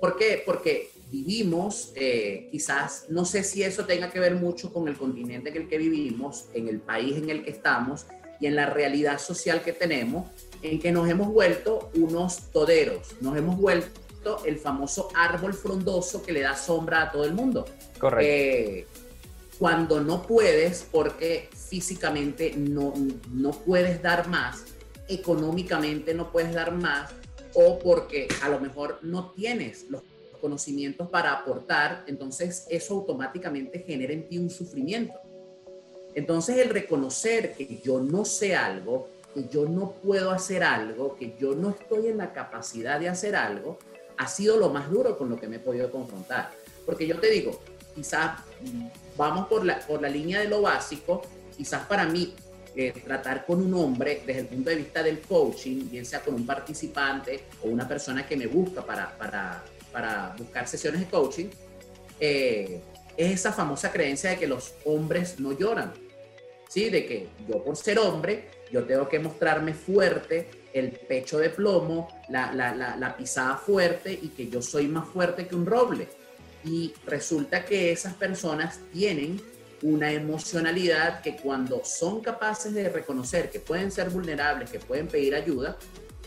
[0.00, 0.40] ¿Por qué?
[0.46, 5.48] Porque vivimos, eh, quizás, no sé si eso tenga que ver mucho con el continente
[5.48, 8.06] en el que vivimos, en el país en el que estamos
[8.38, 10.30] y en la realidad social que tenemos,
[10.62, 16.32] en que nos hemos vuelto unos toderos, nos hemos vuelto el famoso árbol frondoso que
[16.32, 17.64] le da sombra a todo el mundo.
[17.98, 18.24] Correcto.
[18.24, 18.86] Eh,
[19.58, 22.92] cuando no puedes, porque físicamente no,
[23.32, 24.64] no puedes dar más,
[25.08, 27.10] económicamente no puedes dar más,
[27.54, 30.02] o porque a lo mejor no tienes los
[30.40, 35.14] conocimientos para aportar, entonces eso automáticamente genera en ti un sufrimiento.
[36.14, 41.34] Entonces el reconocer que yo no sé algo, que yo no puedo hacer algo, que
[41.40, 43.78] yo no estoy en la capacidad de hacer algo,
[44.16, 46.52] ha sido lo más duro con lo que me he podido confrontar.
[46.86, 47.60] Porque yo te digo,
[47.94, 48.40] quizás
[49.16, 51.22] vamos por la, por la línea de lo básico,
[51.56, 52.34] quizás para mí
[52.76, 56.34] eh, tratar con un hombre desde el punto de vista del coaching, bien sea con
[56.34, 61.46] un participante o una persona que me busca para, para, para buscar sesiones de coaching,
[62.18, 62.80] eh,
[63.16, 65.92] es esa famosa creencia de que los hombres no lloran.
[66.68, 66.90] ¿Sí?
[66.90, 72.08] De que yo por ser hombre, yo tengo que mostrarme fuerte, el pecho de plomo,
[72.28, 76.08] la, la, la, la pisada fuerte y que yo soy más fuerte que un roble.
[76.64, 79.40] Y resulta que esas personas tienen
[79.82, 85.34] una emocionalidad que cuando son capaces de reconocer que pueden ser vulnerables, que pueden pedir
[85.34, 85.76] ayuda,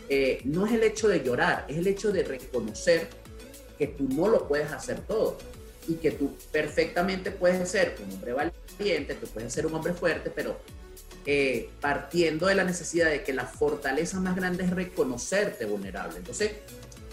[0.09, 3.09] eh, no es el hecho de llorar, es el hecho de reconocer
[3.77, 5.37] que tú no lo puedes hacer todo
[5.87, 10.31] y que tú perfectamente puedes ser un hombre valiente, tú puedes ser un hombre fuerte,
[10.33, 10.57] pero
[11.25, 16.17] eh, partiendo de la necesidad de que la fortaleza más grande es reconocerte vulnerable.
[16.17, 16.51] Entonces,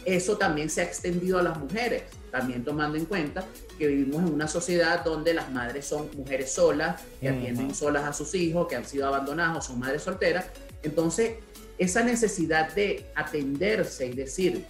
[0.04, 3.46] eso también se ha extendido a las mujeres, también tomando en cuenta
[3.78, 8.12] que vivimos en una sociedad donde las madres son mujeres solas, que atienden solas a
[8.12, 10.46] sus hijos, que han sido abandonados, son madres solteras.
[10.82, 11.36] Entonces,
[11.78, 14.64] esa necesidad de atenderse y decir,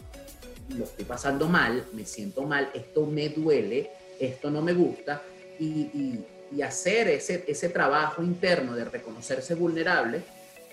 [0.68, 5.22] lo estoy pasando mal, me siento mal, esto me duele, esto no me gusta,
[5.58, 6.20] y,
[6.62, 10.22] hacer ese, ese trabajo interno de reconocerse vulnerable,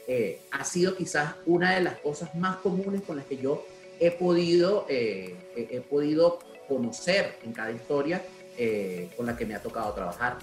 [0.07, 3.65] eh, ha sido quizás una de las cosas más comunes con las que yo
[4.01, 8.21] he podido, eh, he podido conocer en cada historia
[8.57, 10.39] eh, con la que me ha tocado trabajar.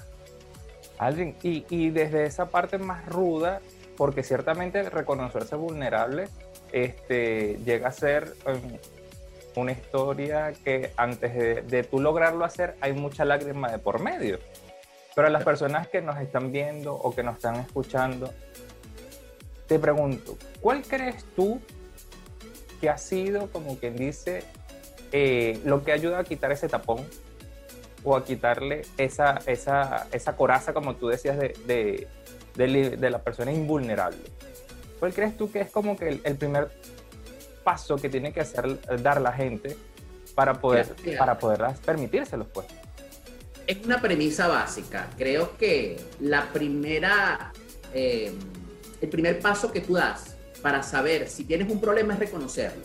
[0.97, 3.61] Alguien, y, y, desde esa parte más ruda,
[3.97, 6.29] porque ciertamente reconocerse vulnerable
[6.73, 12.93] este, llega a ser um, una historia que antes de, de, tú lograrlo hacer hay
[12.93, 14.39] mucha lágrima de por medio.
[15.17, 18.33] Pero a las personas que nos están viendo o que nos están escuchando,
[19.67, 21.61] te pregunto, ¿cuál crees tú
[22.81, 24.45] que ha sido, como quien dice,
[25.13, 27.05] eh, lo que ayuda a quitar ese tapón
[28.05, 33.53] o a quitarle esa, esa, esa coraza, como tú decías, de, de, de, la persona
[33.53, 34.19] invulnerable.
[34.99, 36.71] ¿Cuál crees tú que es como que el, primer
[37.65, 39.77] paso que tiene que hacer, dar la gente
[40.35, 42.67] para poder, para poderlas permitírselos, pues?
[43.67, 45.11] Es una premisa básica.
[45.19, 47.53] Creo que la primera,
[47.93, 48.33] eh,
[49.01, 52.83] el primer paso que tú das para saber si tienes un problema es reconocerlo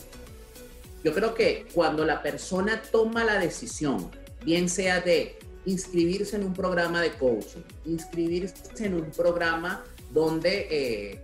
[1.04, 4.10] yo creo que cuando la persona toma la decisión,
[4.46, 11.22] bien sea de inscribirse en un programa de coaching, inscribirse en un programa donde eh,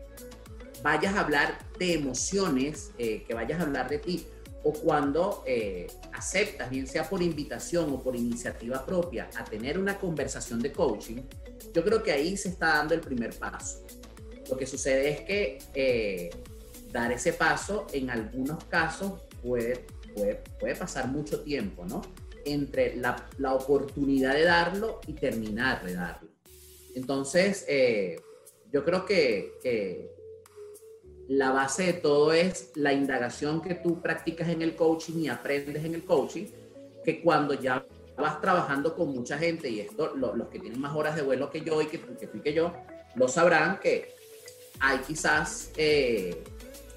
[0.83, 4.25] vayas a hablar de emociones, eh, que vayas a hablar de ti,
[4.63, 9.97] o cuando eh, aceptas, bien sea por invitación o por iniciativa propia, a tener una
[9.97, 11.21] conversación de coaching,
[11.73, 13.85] yo creo que ahí se está dando el primer paso.
[14.49, 16.29] Lo que sucede es que
[16.91, 19.85] dar ese paso en algunos casos puede,
[20.59, 22.01] puede, pasar mucho tiempo, ¿no?
[22.45, 26.29] Entre la, la, oportunidad de darlo y terminar de darlo.
[26.95, 28.19] Entonces, eh,
[28.71, 30.11] yo creo que, que,
[31.27, 35.85] la base de todo es la indagación que tú practicas en el coaching y aprendes
[35.85, 36.47] en el coaching,
[37.05, 37.85] que cuando ya
[38.17, 41.61] vas trabajando con mucha gente, y esto los que tienen más horas de vuelo que
[41.61, 42.73] yo y que, que tú y que yo,
[43.15, 44.18] lo sabrán que
[44.79, 46.43] hay quizás eh,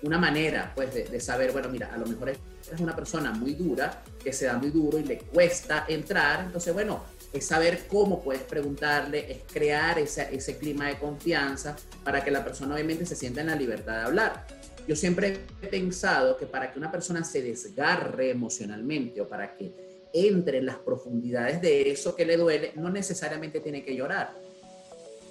[0.03, 2.39] una manera pues de, saber, bueno, mira, a lo mejor es,
[2.79, 7.05] una persona muy dura, que se da muy duro y le cuesta entrar, entonces, bueno,
[7.33, 12.43] es saber cómo puedes preguntarle, es crear ese, ese clima de confianza para que la
[12.43, 14.47] persona obviamente se sienta en la libertad de hablar.
[14.89, 19.73] Yo siempre he pensado que para que una persona se desgarre emocionalmente o para que
[20.13, 24.35] entre en las profundidades de eso que le duele, no necesariamente tiene que llorar,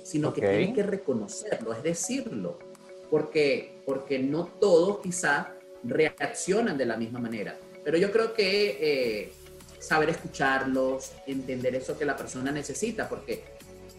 [0.04, 2.72] sino que tiene que reconocerlo, es decirlo
[3.12, 7.60] porque, porque no todos quizá reaccionan de la misma manera.
[7.84, 9.34] Pero yo creo que eh,
[9.78, 13.44] saber escucharlos, entender eso que la persona necesita, porque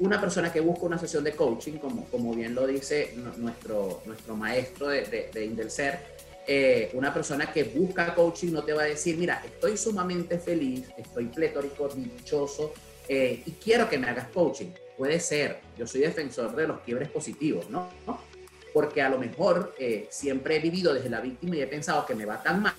[0.01, 4.35] una persona que busca una sesión de coaching, como, como bien lo dice nuestro, nuestro
[4.35, 5.99] maestro de, de, Indelcer,
[6.47, 10.89] eh, una persona que busca coaching no te va a decir, mira, estoy sumamente feliz,
[10.97, 12.73] estoy pletórico, dichoso
[13.07, 14.71] eh, y quiero que me hagas coaching.
[14.97, 17.89] Puede ser, yo soy defensor de los quiebres positivos, ¿no?
[18.07, 18.33] ¿No?
[18.73, 22.15] porque a lo mejor eh, siempre he vivido desde la víctima y he pensado que
[22.15, 22.75] me va tan mal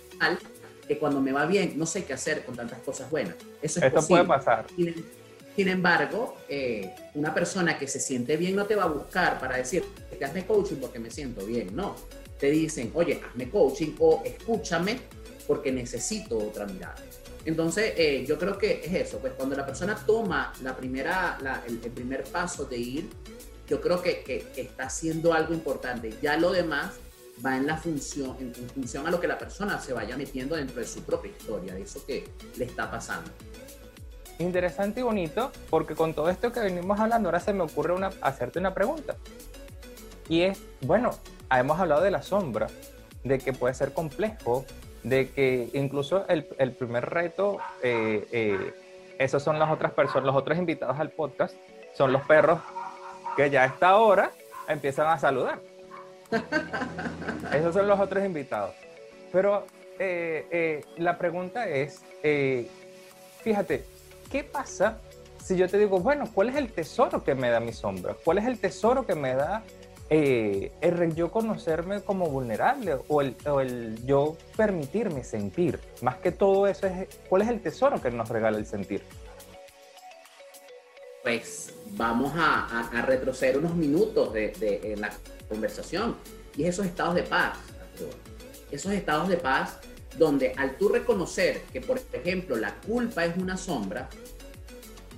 [0.88, 3.36] que cuando me va bien no sé qué hacer con tantas cosas buenas.
[3.62, 4.66] Eso es Esto puede pasar.
[5.56, 9.58] Sin, embargo, eh, una persona que se siente bien no te va a buscar para
[9.58, 9.84] decir,
[10.18, 11.76] que hazme coaching porque me siento bien.
[11.76, 11.96] No,
[12.40, 15.00] te dicen, oye, hazme coaching o escúchame
[15.46, 16.96] porque necesito otra mirada.
[17.46, 21.38] Entonces, eh, yo creo que es eso, pues cuando la persona toma la primera,
[21.68, 23.10] el, primer paso de ir
[23.68, 26.14] yo creo que, que, está haciendo algo importante.
[26.22, 26.94] Ya lo demás
[27.44, 30.80] va en la función, en, función a lo que la persona se vaya metiendo dentro
[30.80, 33.32] de su propia historia, de eso que le está pasando.
[34.40, 38.10] Interesante y bonito, porque con todo esto que venimos hablando, ahora se me ocurre una,
[38.22, 39.16] hacerte una pregunta.
[40.28, 41.12] Y es, bueno,
[41.52, 42.68] hemos hablado de la sombra,
[43.24, 44.66] de que puede ser complejo,
[45.04, 48.74] de que incluso el, el primer reto, eh, eh,
[49.20, 51.56] esos son las otras personas, los otros invitados al podcast,
[51.94, 52.60] son los perros
[53.36, 54.32] que ya a esta hora
[54.68, 55.60] empiezan a saludar.
[57.54, 58.74] Esos son los otros invitados.
[59.32, 59.66] Pero
[60.00, 62.02] eh, la pregunta es,
[63.42, 63.86] fíjate,
[64.32, 65.00] ¿qué pasa
[65.44, 68.16] si yo te digo, bueno, ¿cuál es el tesoro que me da mi sombra?
[68.24, 69.64] ¿Cuál es el tesoro que me da
[70.16, 75.80] eh, el yo conocerme como vulnerable o el, o el, yo permitirme sentir.
[76.04, 79.02] Más que todo eso es, ¿cuál es el tesoro que nos regala el sentir?
[81.24, 85.12] Pues vamos a, retroceder unos minutos de, de, la
[85.50, 86.16] conversación
[86.56, 87.58] y esos estados de paz,
[88.70, 89.80] esos estados de paz
[90.20, 94.10] donde al tú reconocer que, por ejemplo, la culpa es una sombra,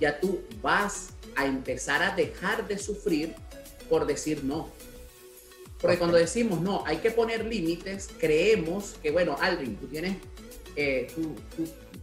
[0.00, 3.34] ya tú vas a empezar a dejar de sufrir
[3.90, 4.70] por decir no.
[5.80, 10.16] Porque cuando decimos no, hay que poner límites, creemos que, bueno, Alvin, tú tienes,
[10.74, 11.08] eh,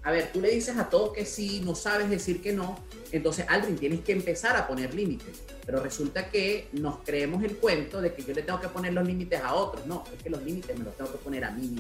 [0.04, 2.78] a ver, tú le dices a todo que sí, no sabes decir que no,
[3.14, 5.44] entonces Alvin, tienes que empezar a poner límites.
[5.66, 9.06] Pero resulta que nos creemos el cuento de que yo le tengo que poner los
[9.06, 9.86] límites a otros.
[9.86, 11.76] No, es que los límites me los tengo que poner a mí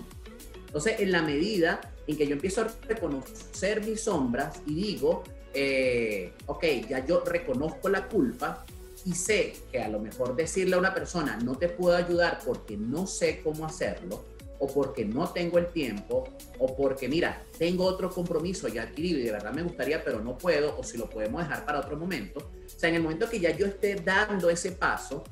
[0.67, 5.23] Entonces, en la medida en que yo empiezo a reconocer mis sombras y digo,
[5.55, 8.63] eh, ok, ya yo reconozco la culpa,
[9.05, 12.77] y sé que a lo mejor decirle a una persona no te puedo ayudar porque
[12.77, 14.23] no sé cómo hacerlo,
[14.59, 16.23] o porque no tengo el tiempo,
[16.57, 20.37] o porque mira, tengo otro compromiso ya adquirido y de verdad me gustaría, pero no
[20.37, 22.39] puedo, o si lo podemos dejar para otro momento.
[22.65, 25.23] O sea, en el momento que ya yo esté dando ese paso,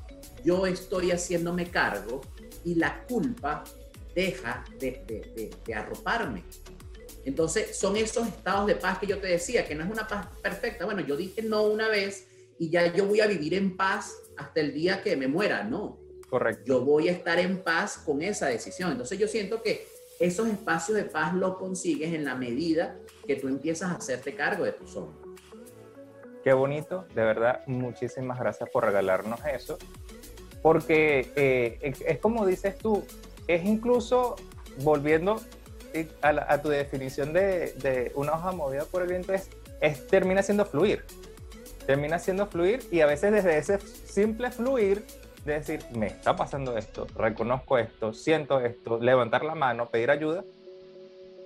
[0.44, 2.20] yo estoy haciéndome cargo
[2.62, 3.64] y la culpa
[4.14, 6.44] deja de, de, de arroparme.
[7.24, 10.26] Entonces, son esos estados de paz que yo te decía, que no es una paz
[10.42, 10.84] perfecta.
[10.84, 12.26] Bueno, yo dije no una vez
[12.62, 15.98] y ya yo voy a vivir en paz hasta el día que me muera, no.
[16.30, 16.62] Correcto.
[16.64, 18.92] Yo voy a estar en paz con esa decisión.
[18.92, 19.88] Entonces yo siento que
[20.20, 24.62] esos espacios de paz lo consigues en la medida que tú empiezas a hacerte cargo
[24.62, 25.18] de tu sombra.
[26.44, 29.76] Qué bonito, de verdad, muchísimas gracias por regalarnos eso,
[30.62, 33.04] porque eh, es como dices tú,
[33.48, 34.36] es incluso
[34.84, 35.40] volviendo
[36.22, 39.50] a, tu definición de, de, una hoja movida por el viento, es,
[39.80, 41.04] es termina siendo fluir
[41.86, 45.04] termina siendo fluir y a veces desde ese simple fluir,
[45.44, 50.44] de decir, me está pasando esto, reconozco esto, siento esto, levantar la mano, pedir ayuda,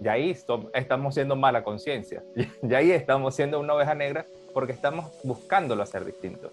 [0.00, 0.36] ya ahí
[0.74, 2.22] estamos siendo mala conciencia,
[2.62, 6.52] ya ahí estamos siendo una oveja negra porque estamos buscándolo hacer distinto.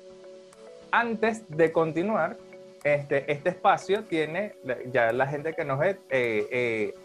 [0.92, 2.38] Antes de continuar,
[2.84, 4.54] este, este espacio tiene,
[4.92, 6.96] ya la gente que nos ve, eh, eh,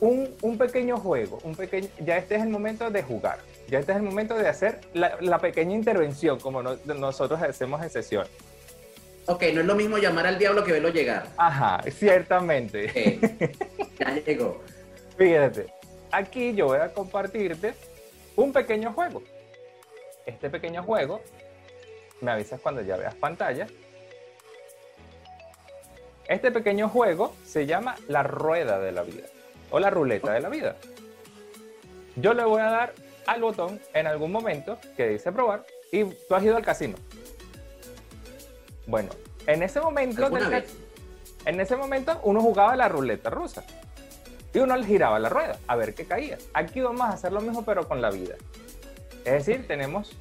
[0.00, 3.38] un, un, pequeño juego, un pequeño, ya este es el momento de jugar.
[3.68, 8.26] Ya este es el momento de hacer la, pequeña intervención como nosotros hacemos en sesión.
[9.26, 11.28] Ok, no es lo mismo llamar al diablo que verlo llegar.
[11.36, 13.20] Ajá, ciertamente.
[13.98, 14.60] Ya llegó.
[15.16, 15.66] Fíjate,
[16.10, 17.74] aquí yo voy a compartirte
[18.34, 19.22] un pequeño juego.
[20.26, 21.20] Este pequeño juego,
[22.22, 23.66] me avisas cuando ya veas pantalla.
[26.26, 29.26] Este pequeño juego se llama la rueda de la vida
[29.70, 30.76] o la ruleta de la vida.
[32.16, 32.92] Yo le voy a dar
[33.26, 36.96] al botón en algún momento que dice probar y tú has ido al casino.
[38.86, 39.10] Bueno,
[39.46, 40.28] en ese momento,
[41.44, 43.64] en ese momento uno jugaba la ruleta rusa
[44.52, 46.38] y uno le giraba la rueda a ver qué caía.
[46.54, 48.34] Aquí vamos a hacer lo mismo pero con la vida.
[49.24, 50.16] Es decir, tenemos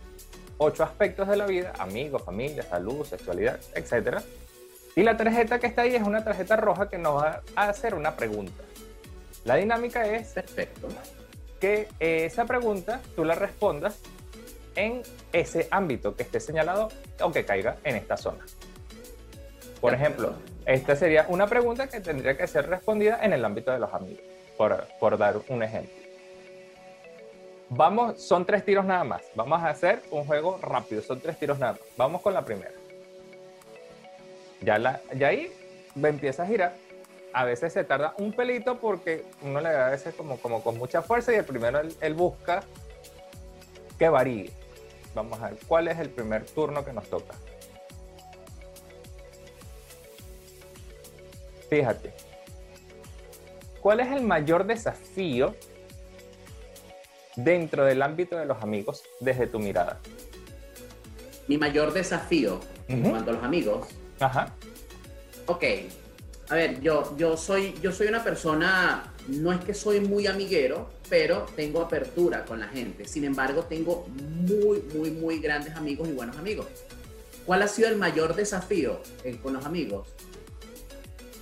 [0.58, 4.20] ocho aspectos de la vida, amigos, familia, salud, sexualidad, etc.
[4.96, 7.96] Y la tarjeta que está ahí es una tarjeta roja que nos va a hacer
[7.96, 8.64] una pregunta.
[9.46, 10.30] La dinámica es...
[10.30, 10.88] Perfecto
[11.60, 14.00] que eh, esa pregunta tú la respondas
[14.76, 15.02] en
[15.34, 16.90] ese ámbito que esté señalado
[17.22, 18.46] o que caiga en esta zona.
[19.82, 20.36] Por ejemplo,
[20.66, 24.24] esta sería una pregunta que tendría que ser respondida en el ámbito de los amigos,
[24.58, 25.94] por, por dar un ejemplo.
[27.70, 29.22] Vamos, son tres tiros nada más.
[29.36, 31.82] Vamos a hacer un juego rápido, son tres tiros nada más.
[31.98, 32.72] Vamos con la primera.
[34.62, 35.52] Ya, la, ya ahí
[35.96, 36.74] me empieza a girar
[37.34, 40.78] a veces se tarda un pelito porque uno le da a veces como, como con
[40.78, 42.64] mucha fuerza y el primero él, busca
[43.98, 44.52] que varíe.
[45.14, 47.36] Vamos a ver cuál es el primer turno que nos toca.
[51.70, 52.14] Fíjate,
[53.80, 55.56] ¿cuál es el mayor desafío
[57.36, 60.00] dentro del ámbito de los amigos desde tu mirada?
[61.48, 63.88] Mi mayor desafío en cuanto a los amigos.
[64.20, 64.56] Ajá.
[65.46, 65.64] Ok,
[66.50, 67.76] a ver, yo, soy,
[68.08, 73.08] una persona, no es que soy muy amiguero, pero tengo apertura con la gente.
[73.08, 76.66] Sin embargo, tengo muy, muy, muy grandes amigos y buenos amigos.
[77.46, 79.00] ¿Cuál ha sido el mayor desafío
[79.44, 80.08] con los amigos?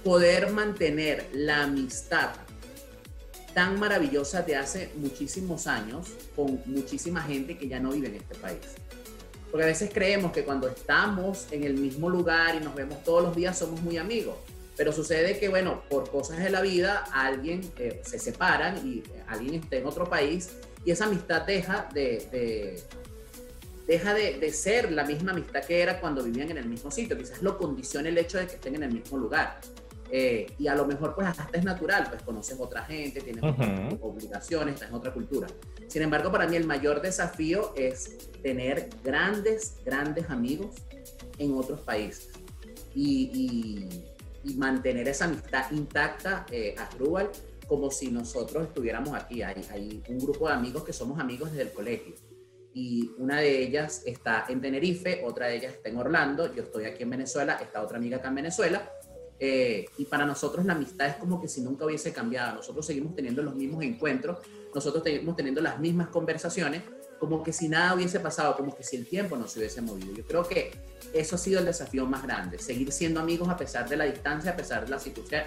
[0.04, 2.32] Poder mantener la amistad
[3.54, 8.36] tan maravillosa de hace muchísimos años con muchísima gente que ya no vive en este
[8.36, 8.60] país.
[9.52, 13.24] Porque a veces creemos que cuando estamos en el mismo lugar y nos vemos todos
[13.24, 14.36] los días somos muy amigos.
[14.78, 19.56] Pero sucede que, bueno, por cosas de la vida, alguien eh, se separan y alguien
[19.56, 20.52] está en otro país
[20.86, 22.84] y esa amistad deja de,
[23.88, 27.18] deja de, ser la misma amistad que era cuando vivían en el mismo sitio.
[27.18, 29.60] Quizás lo condiciona el hecho de que estén en el mismo lugar.
[30.10, 33.44] Eh, y a lo mejor pues hasta es natural, pues conoces otra gente, tienes
[34.00, 35.48] obligaciones, estás en otra cultura.
[35.88, 40.76] Sin embargo, para mí el mayor desafío es tener grandes, grandes amigos
[41.38, 42.30] en otros países
[42.98, 43.90] y,
[44.44, 47.30] y, mantener esa amistad intacta eh, a Trubal
[47.68, 49.42] como si nosotros estuviéramos aquí.
[49.42, 52.16] Hay, hay un grupo de amigos que somos amigos desde el colegio
[52.74, 56.86] y una de ellas está en Tenerife, otra de ellas está en Orlando, yo estoy
[56.86, 58.92] aquí en Venezuela, esta otra amiga acá en Venezuela
[59.40, 62.56] eh, y para nosotros la amistad es como que si nunca hubiese cambiado.
[62.56, 64.40] Nosotros seguimos teniendo los mismos encuentros,
[64.74, 66.84] nosotros seguimos teniendo las mismas conversaciones,
[67.20, 70.14] como que si nada hubiese pasado, como que si el tiempo no se hubiese movido.
[70.14, 70.72] Yo creo que
[71.14, 74.52] eso ha sido el desafío más grande, seguir siendo amigos a pesar de la distancia,
[74.52, 74.96] a pesar de,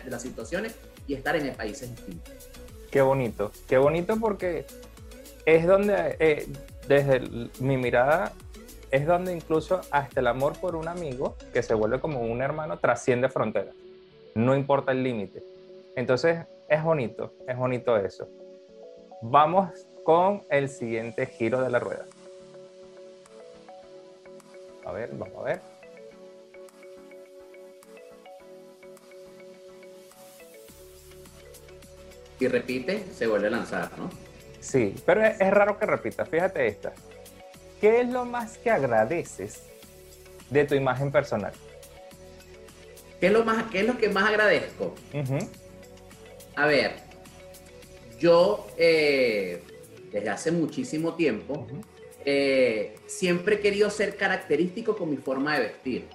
[0.05, 0.75] de las situaciones
[1.07, 2.33] y estar en países distintos.
[2.91, 4.67] Qué bonito, qué bonito porque
[5.47, 6.49] es donde, eh,
[6.89, 7.21] desde
[7.61, 8.33] mi mirada,
[8.91, 12.79] es donde incluso hasta el amor por un amigo, que se vuelve como un hermano,
[12.79, 13.75] trasciende fronteras.
[14.35, 15.43] No importa el límite.
[15.95, 18.29] Entonces, es bonito, es bonito eso.
[19.23, 19.71] Vamos
[20.11, 22.05] con el siguiente giro de la rueda.
[24.85, 25.61] A ver, vamos a ver.
[32.41, 34.11] Y repite, se vuelve a lanzar, ¿no?
[34.59, 36.27] Sí, pero es, es raro que repita.
[36.27, 36.93] Fíjate esta.
[37.81, 39.63] ¿qué es lo más que agradeces
[40.51, 41.53] de tu imagen personal?
[43.21, 44.93] ¿Qué es lo, más, qué es lo que más agradezco?
[46.57, 46.97] A ver,
[48.19, 49.63] yo eh,
[50.13, 51.67] desde hace muchísimo tiempo
[52.25, 56.09] eh, siempre he querido ser característico con mi forma de vestir.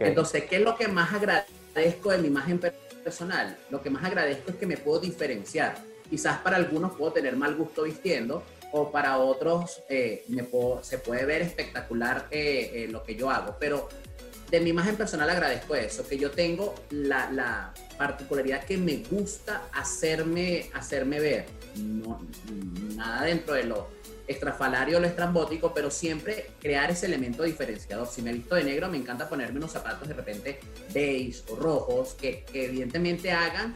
[0.00, 2.60] Entonces, ¿qué es lo que más agradezco de mi imagen
[3.04, 3.56] personal?
[3.70, 5.76] Lo que más agradezco es que me puedo diferenciar.
[6.10, 8.42] Quizás para algunos puedo tener mal gusto vistiendo,
[8.72, 10.24] o para otros eh,
[10.82, 13.88] se puede ver espectacular eh, eh, lo que yo hago, pero
[14.50, 20.70] de mi imagen personal agradezco eso, que yo tengo la, particularidad que me gusta hacerme,
[20.74, 21.46] hacerme ver,
[22.94, 23.88] nada dentro de lo
[24.28, 28.06] estrafalario o lo estrambótico, pero siempre crear ese elemento diferenciador.
[28.06, 30.60] Si me visto de negro, me encanta ponerme unos zapatos de repente
[30.92, 33.74] beige o rojos, que, que evidentemente hagan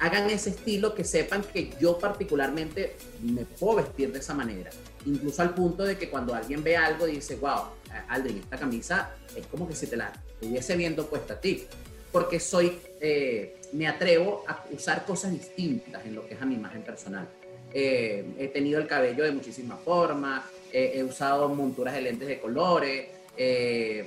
[0.00, 4.70] hagan ese estilo, que sepan que yo particularmente me puedo vestir de esa manera.
[5.04, 7.64] Incluso al punto de que cuando alguien ve algo dice, wow,
[8.08, 11.66] Aldrin, esta camisa es como que si te la estuviese viendo puesta a ti.
[12.12, 16.56] Porque soy, eh, me atrevo a usar cosas distintas en lo que es a mi
[16.56, 17.28] imagen personal.
[17.72, 23.08] Eh, he tenido el cabello de muchísimas formas, he usado monturas de lentes de colores.
[23.36, 24.04] Eh,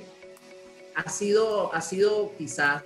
[0.94, 2.82] ha, sido, ha sido quizás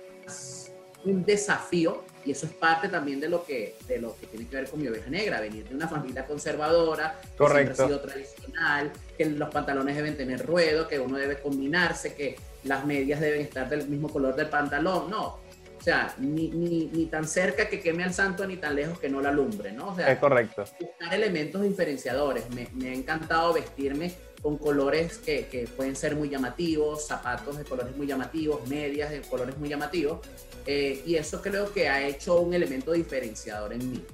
[1.05, 4.55] un desafío y eso es parte también de lo que, de lo que tiene que
[4.55, 7.69] ver con mi oveja negra, venir de una familia conservadora, Correcto.
[7.69, 12.13] que siempre ha sido tradicional, que los pantalones deben tener ruedo, que uno debe combinarse,
[12.13, 15.39] que las medias deben estar del mismo color del pantalón, no.
[15.79, 19.07] O sea, ni, ni, ni tan cerca que queme al santo, ni tan lejos que
[19.07, 19.89] no la alumbre, ¿no?
[19.89, 20.65] O sea, es correcto.
[20.77, 22.49] Buscar elementos diferenciadores.
[22.49, 27.65] Me, me ha encantado vestirme con colores que, que, pueden ser muy llamativos, zapatos de
[27.65, 30.19] colores muy llamativos, medias de colores muy llamativos,
[30.65, 34.05] eh, y eso creo que ha hecho un elemento diferenciador en mí.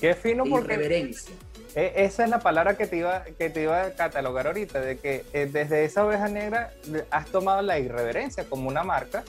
[0.00, 0.74] Qué fino porque...
[0.74, 1.34] Irreverencia.
[1.74, 4.98] E, esa es la palabra que te iba, que te iba a catalogar ahorita, de
[4.98, 6.72] que eh, desde esa oveja negra
[7.10, 9.24] has tomado la irreverencia como una marca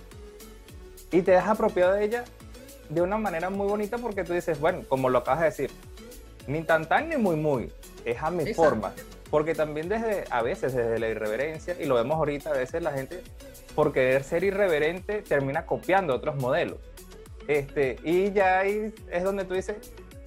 [1.11, 2.25] y te has apropiado de ella
[2.89, 5.71] de una manera muy bonita porque tú dices, bueno, como lo acabas de decir,
[6.47, 7.71] ni tan tan ni muy muy,
[8.03, 8.93] es a mi forma.
[9.33, 12.91] Porque también desde, a veces desde la irreverencia, y lo vemos ahorita, a veces la
[12.91, 13.23] gente
[13.73, 16.77] por querer ser irreverente termina copiando otros modelos.
[17.47, 19.77] Este, y ya ahí es donde tú dices,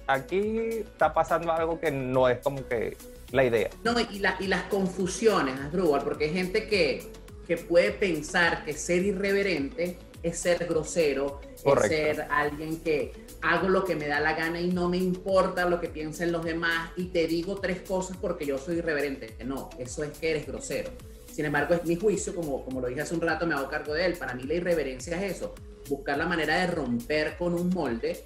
[0.07, 2.97] aquí está pasando algo que no es como que
[3.31, 3.69] la idea.
[3.85, 7.09] No, y, y las confusiones, Asdrúbal, porque hay gente que,
[7.47, 13.11] que puede pensar que ser irreverente es ser grosero, es ser alguien que
[13.41, 16.43] hago lo que me da la gana y no me importa lo que piensen los
[16.43, 19.35] demás y te digo tres cosas porque yo soy irreverente.
[19.45, 20.91] No, eso es que eres grosero.
[21.31, 23.93] Sin embargo, es mi juicio, como, como lo dije hace un rato, me hago cargo
[23.93, 24.13] de él.
[24.17, 25.53] Para mí la irreverencia es eso,
[25.87, 28.23] buscar la manera de romper con un molde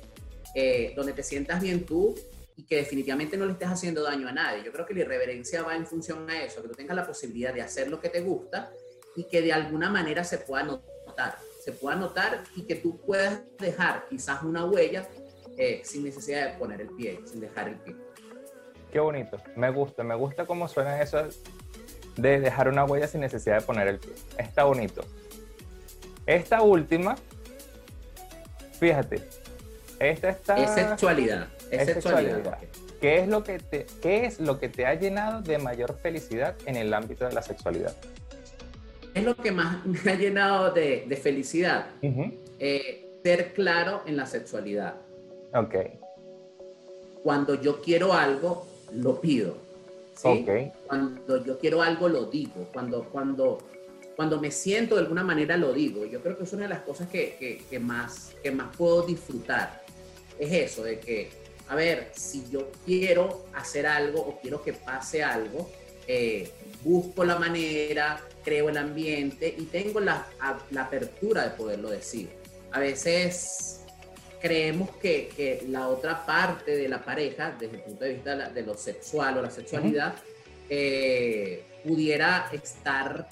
[0.55, 2.15] eh, donde te sientas bien tú
[2.55, 4.63] y que definitivamente no le estés haciendo daño a nadie.
[4.63, 7.53] Yo creo que la irreverencia va en función a eso, que tú tengas la posibilidad
[7.53, 8.71] de hacer lo que te gusta
[9.15, 13.41] y que de alguna manera se pueda notar, se pueda notar y que tú puedas
[13.59, 15.07] dejar quizás una huella
[15.57, 17.95] eh, sin necesidad de poner el pie, sin dejar el pie.
[18.91, 21.27] Qué bonito, me gusta, me gusta cómo suena eso
[22.17, 24.11] de dejar una huella sin necesidad de poner el pie.
[24.37, 25.01] Está bonito.
[26.25, 27.15] Esta última,
[28.79, 29.21] fíjate,
[29.99, 30.57] esta está...
[30.57, 31.47] Es sexualidad.
[31.69, 32.57] Es, sexualidad.
[32.99, 36.55] ¿Qué es, lo que te, ¿Qué es lo que te ha llenado de mayor felicidad
[36.65, 37.95] en el ámbito de la sexualidad?
[39.13, 41.87] Es lo que más me ha llenado de, de felicidad.
[42.59, 44.95] Eh, ser claro en la sexualidad.
[45.53, 45.75] Ok.
[47.23, 49.55] Cuando yo quiero algo, lo pido.
[50.15, 50.45] ¿sí?
[50.87, 52.67] Cuando yo quiero algo, lo digo.
[52.73, 53.59] Cuando, cuando,
[54.15, 56.05] cuando me siento de alguna manera, lo digo.
[56.05, 59.03] Yo creo que es una de las cosas que, que, que más, que más puedo
[59.03, 59.83] disfrutar.
[60.39, 61.29] Es eso, de que,
[61.67, 65.69] a ver, si yo quiero hacer algo o quiero que pase algo,
[66.07, 66.51] eh,
[66.83, 70.25] busco la manera, creo el ambiente y tengo la,
[70.71, 72.29] la apertura de poderlo decir.
[72.71, 73.81] A veces
[74.41, 78.61] creemos que, que, la otra parte de la pareja, desde el punto de vista de,
[78.63, 80.15] lo sexual o la sexualidad,
[80.69, 83.27] eh, pudiera estar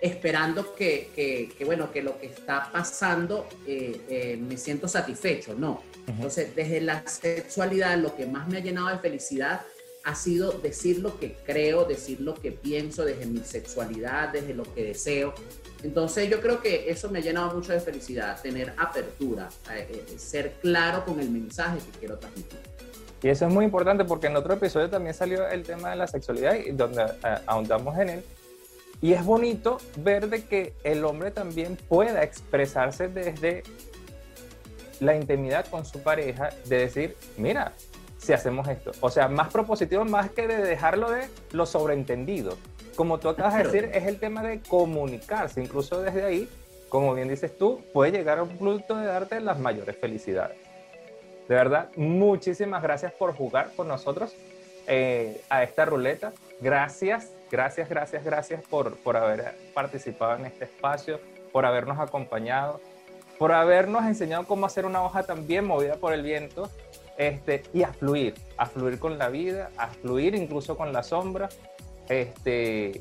[0.00, 1.10] esperando que,
[1.56, 5.54] que, bueno, que lo que está pasando eh, eh, me siento satisfecho.
[5.54, 5.82] No.
[6.06, 9.60] Entonces, desde la sexualidad, lo que más me ha llenado de felicidad
[10.04, 14.64] ha sido decir lo que creo, decir lo que pienso, desde mi sexualidad, desde lo
[14.74, 15.32] que deseo.
[15.82, 20.18] Entonces yo creo que eso me ha llenado mucho de felicidad, tener apertura, eh, eh,
[20.18, 22.58] ser claro con el mensaje que quiero transmitir.
[23.22, 26.08] Y eso es muy importante porque en otro episodio también salió el tema de la
[26.08, 28.24] sexualidad y donde eh, ahondamos en él.
[29.00, 33.62] Y es bonito ver de que el hombre también pueda expresarse desde
[35.00, 37.72] la intimidad con su pareja, de decir, mira,
[38.22, 38.92] si hacemos esto.
[39.00, 42.56] O sea, más propositivo más que de dejarlo de lo sobreentendido
[42.96, 45.62] como tú acabas de decir, es el tema de comunicarse.
[45.62, 46.48] Incluso desde ahí,
[46.88, 50.58] como bien dices tú, puede llegar a un punto de darte las mayores felicidades.
[51.48, 54.34] De verdad, muchísimas gracias por jugar con nosotros
[54.86, 56.32] eh, a esta ruleta.
[56.60, 61.18] Gracias, gracias, gracias, gracias por, por haber participado en este espacio,
[61.50, 62.80] por habernos acompañado,
[63.38, 66.70] por habernos enseñado cómo hacer una hoja también movida por el viento
[67.16, 71.48] este, y a fluir, a fluir con la vida, a fluir incluso con la sombra
[72.08, 73.00] este,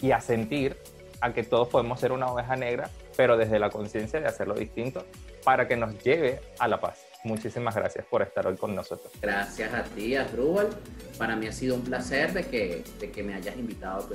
[0.00, 0.76] y a sentir
[1.20, 5.06] a que todos podemos ser una oveja negra, pero desde la conciencia de hacerlo distinto
[5.42, 7.00] para que nos lleve a la paz.
[7.24, 9.10] Muchísimas gracias por estar hoy con nosotros.
[9.20, 10.68] Gracias a ti, Asdrúbal.
[11.16, 14.14] Para mí ha sido un placer de que, de que me hayas invitado a tu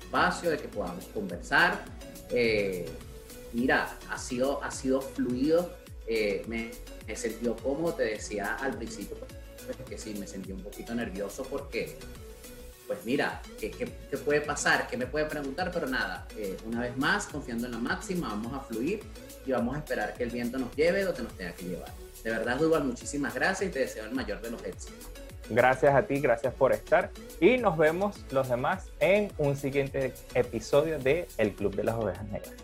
[0.00, 1.84] espacio, de que podamos conversar.
[2.30, 2.86] Eh,
[3.52, 5.74] mira, ha sido, ha sido fluido.
[6.06, 6.70] Eh, me
[7.06, 11.44] he sentido cómodo, te decía al principio pues, que sí, me sentí un poquito nervioso
[11.44, 11.96] porque
[12.86, 13.70] pues mira, ¿qué,
[14.24, 14.86] puede pasar?
[14.88, 15.70] ¿Qué me puede preguntar?
[15.72, 19.00] Pero nada, eh, una vez más, confiando en la máxima, vamos a fluir
[19.46, 21.90] y vamos a esperar que el viento nos lleve donde nos tenga que llevar.
[22.22, 25.08] De verdad, Duval, muchísimas gracias y te deseo el mayor de los éxitos.
[25.50, 30.98] Gracias a ti, gracias por estar y nos vemos los demás en un siguiente episodio
[30.98, 32.54] de El Club de las Ovejas Negras.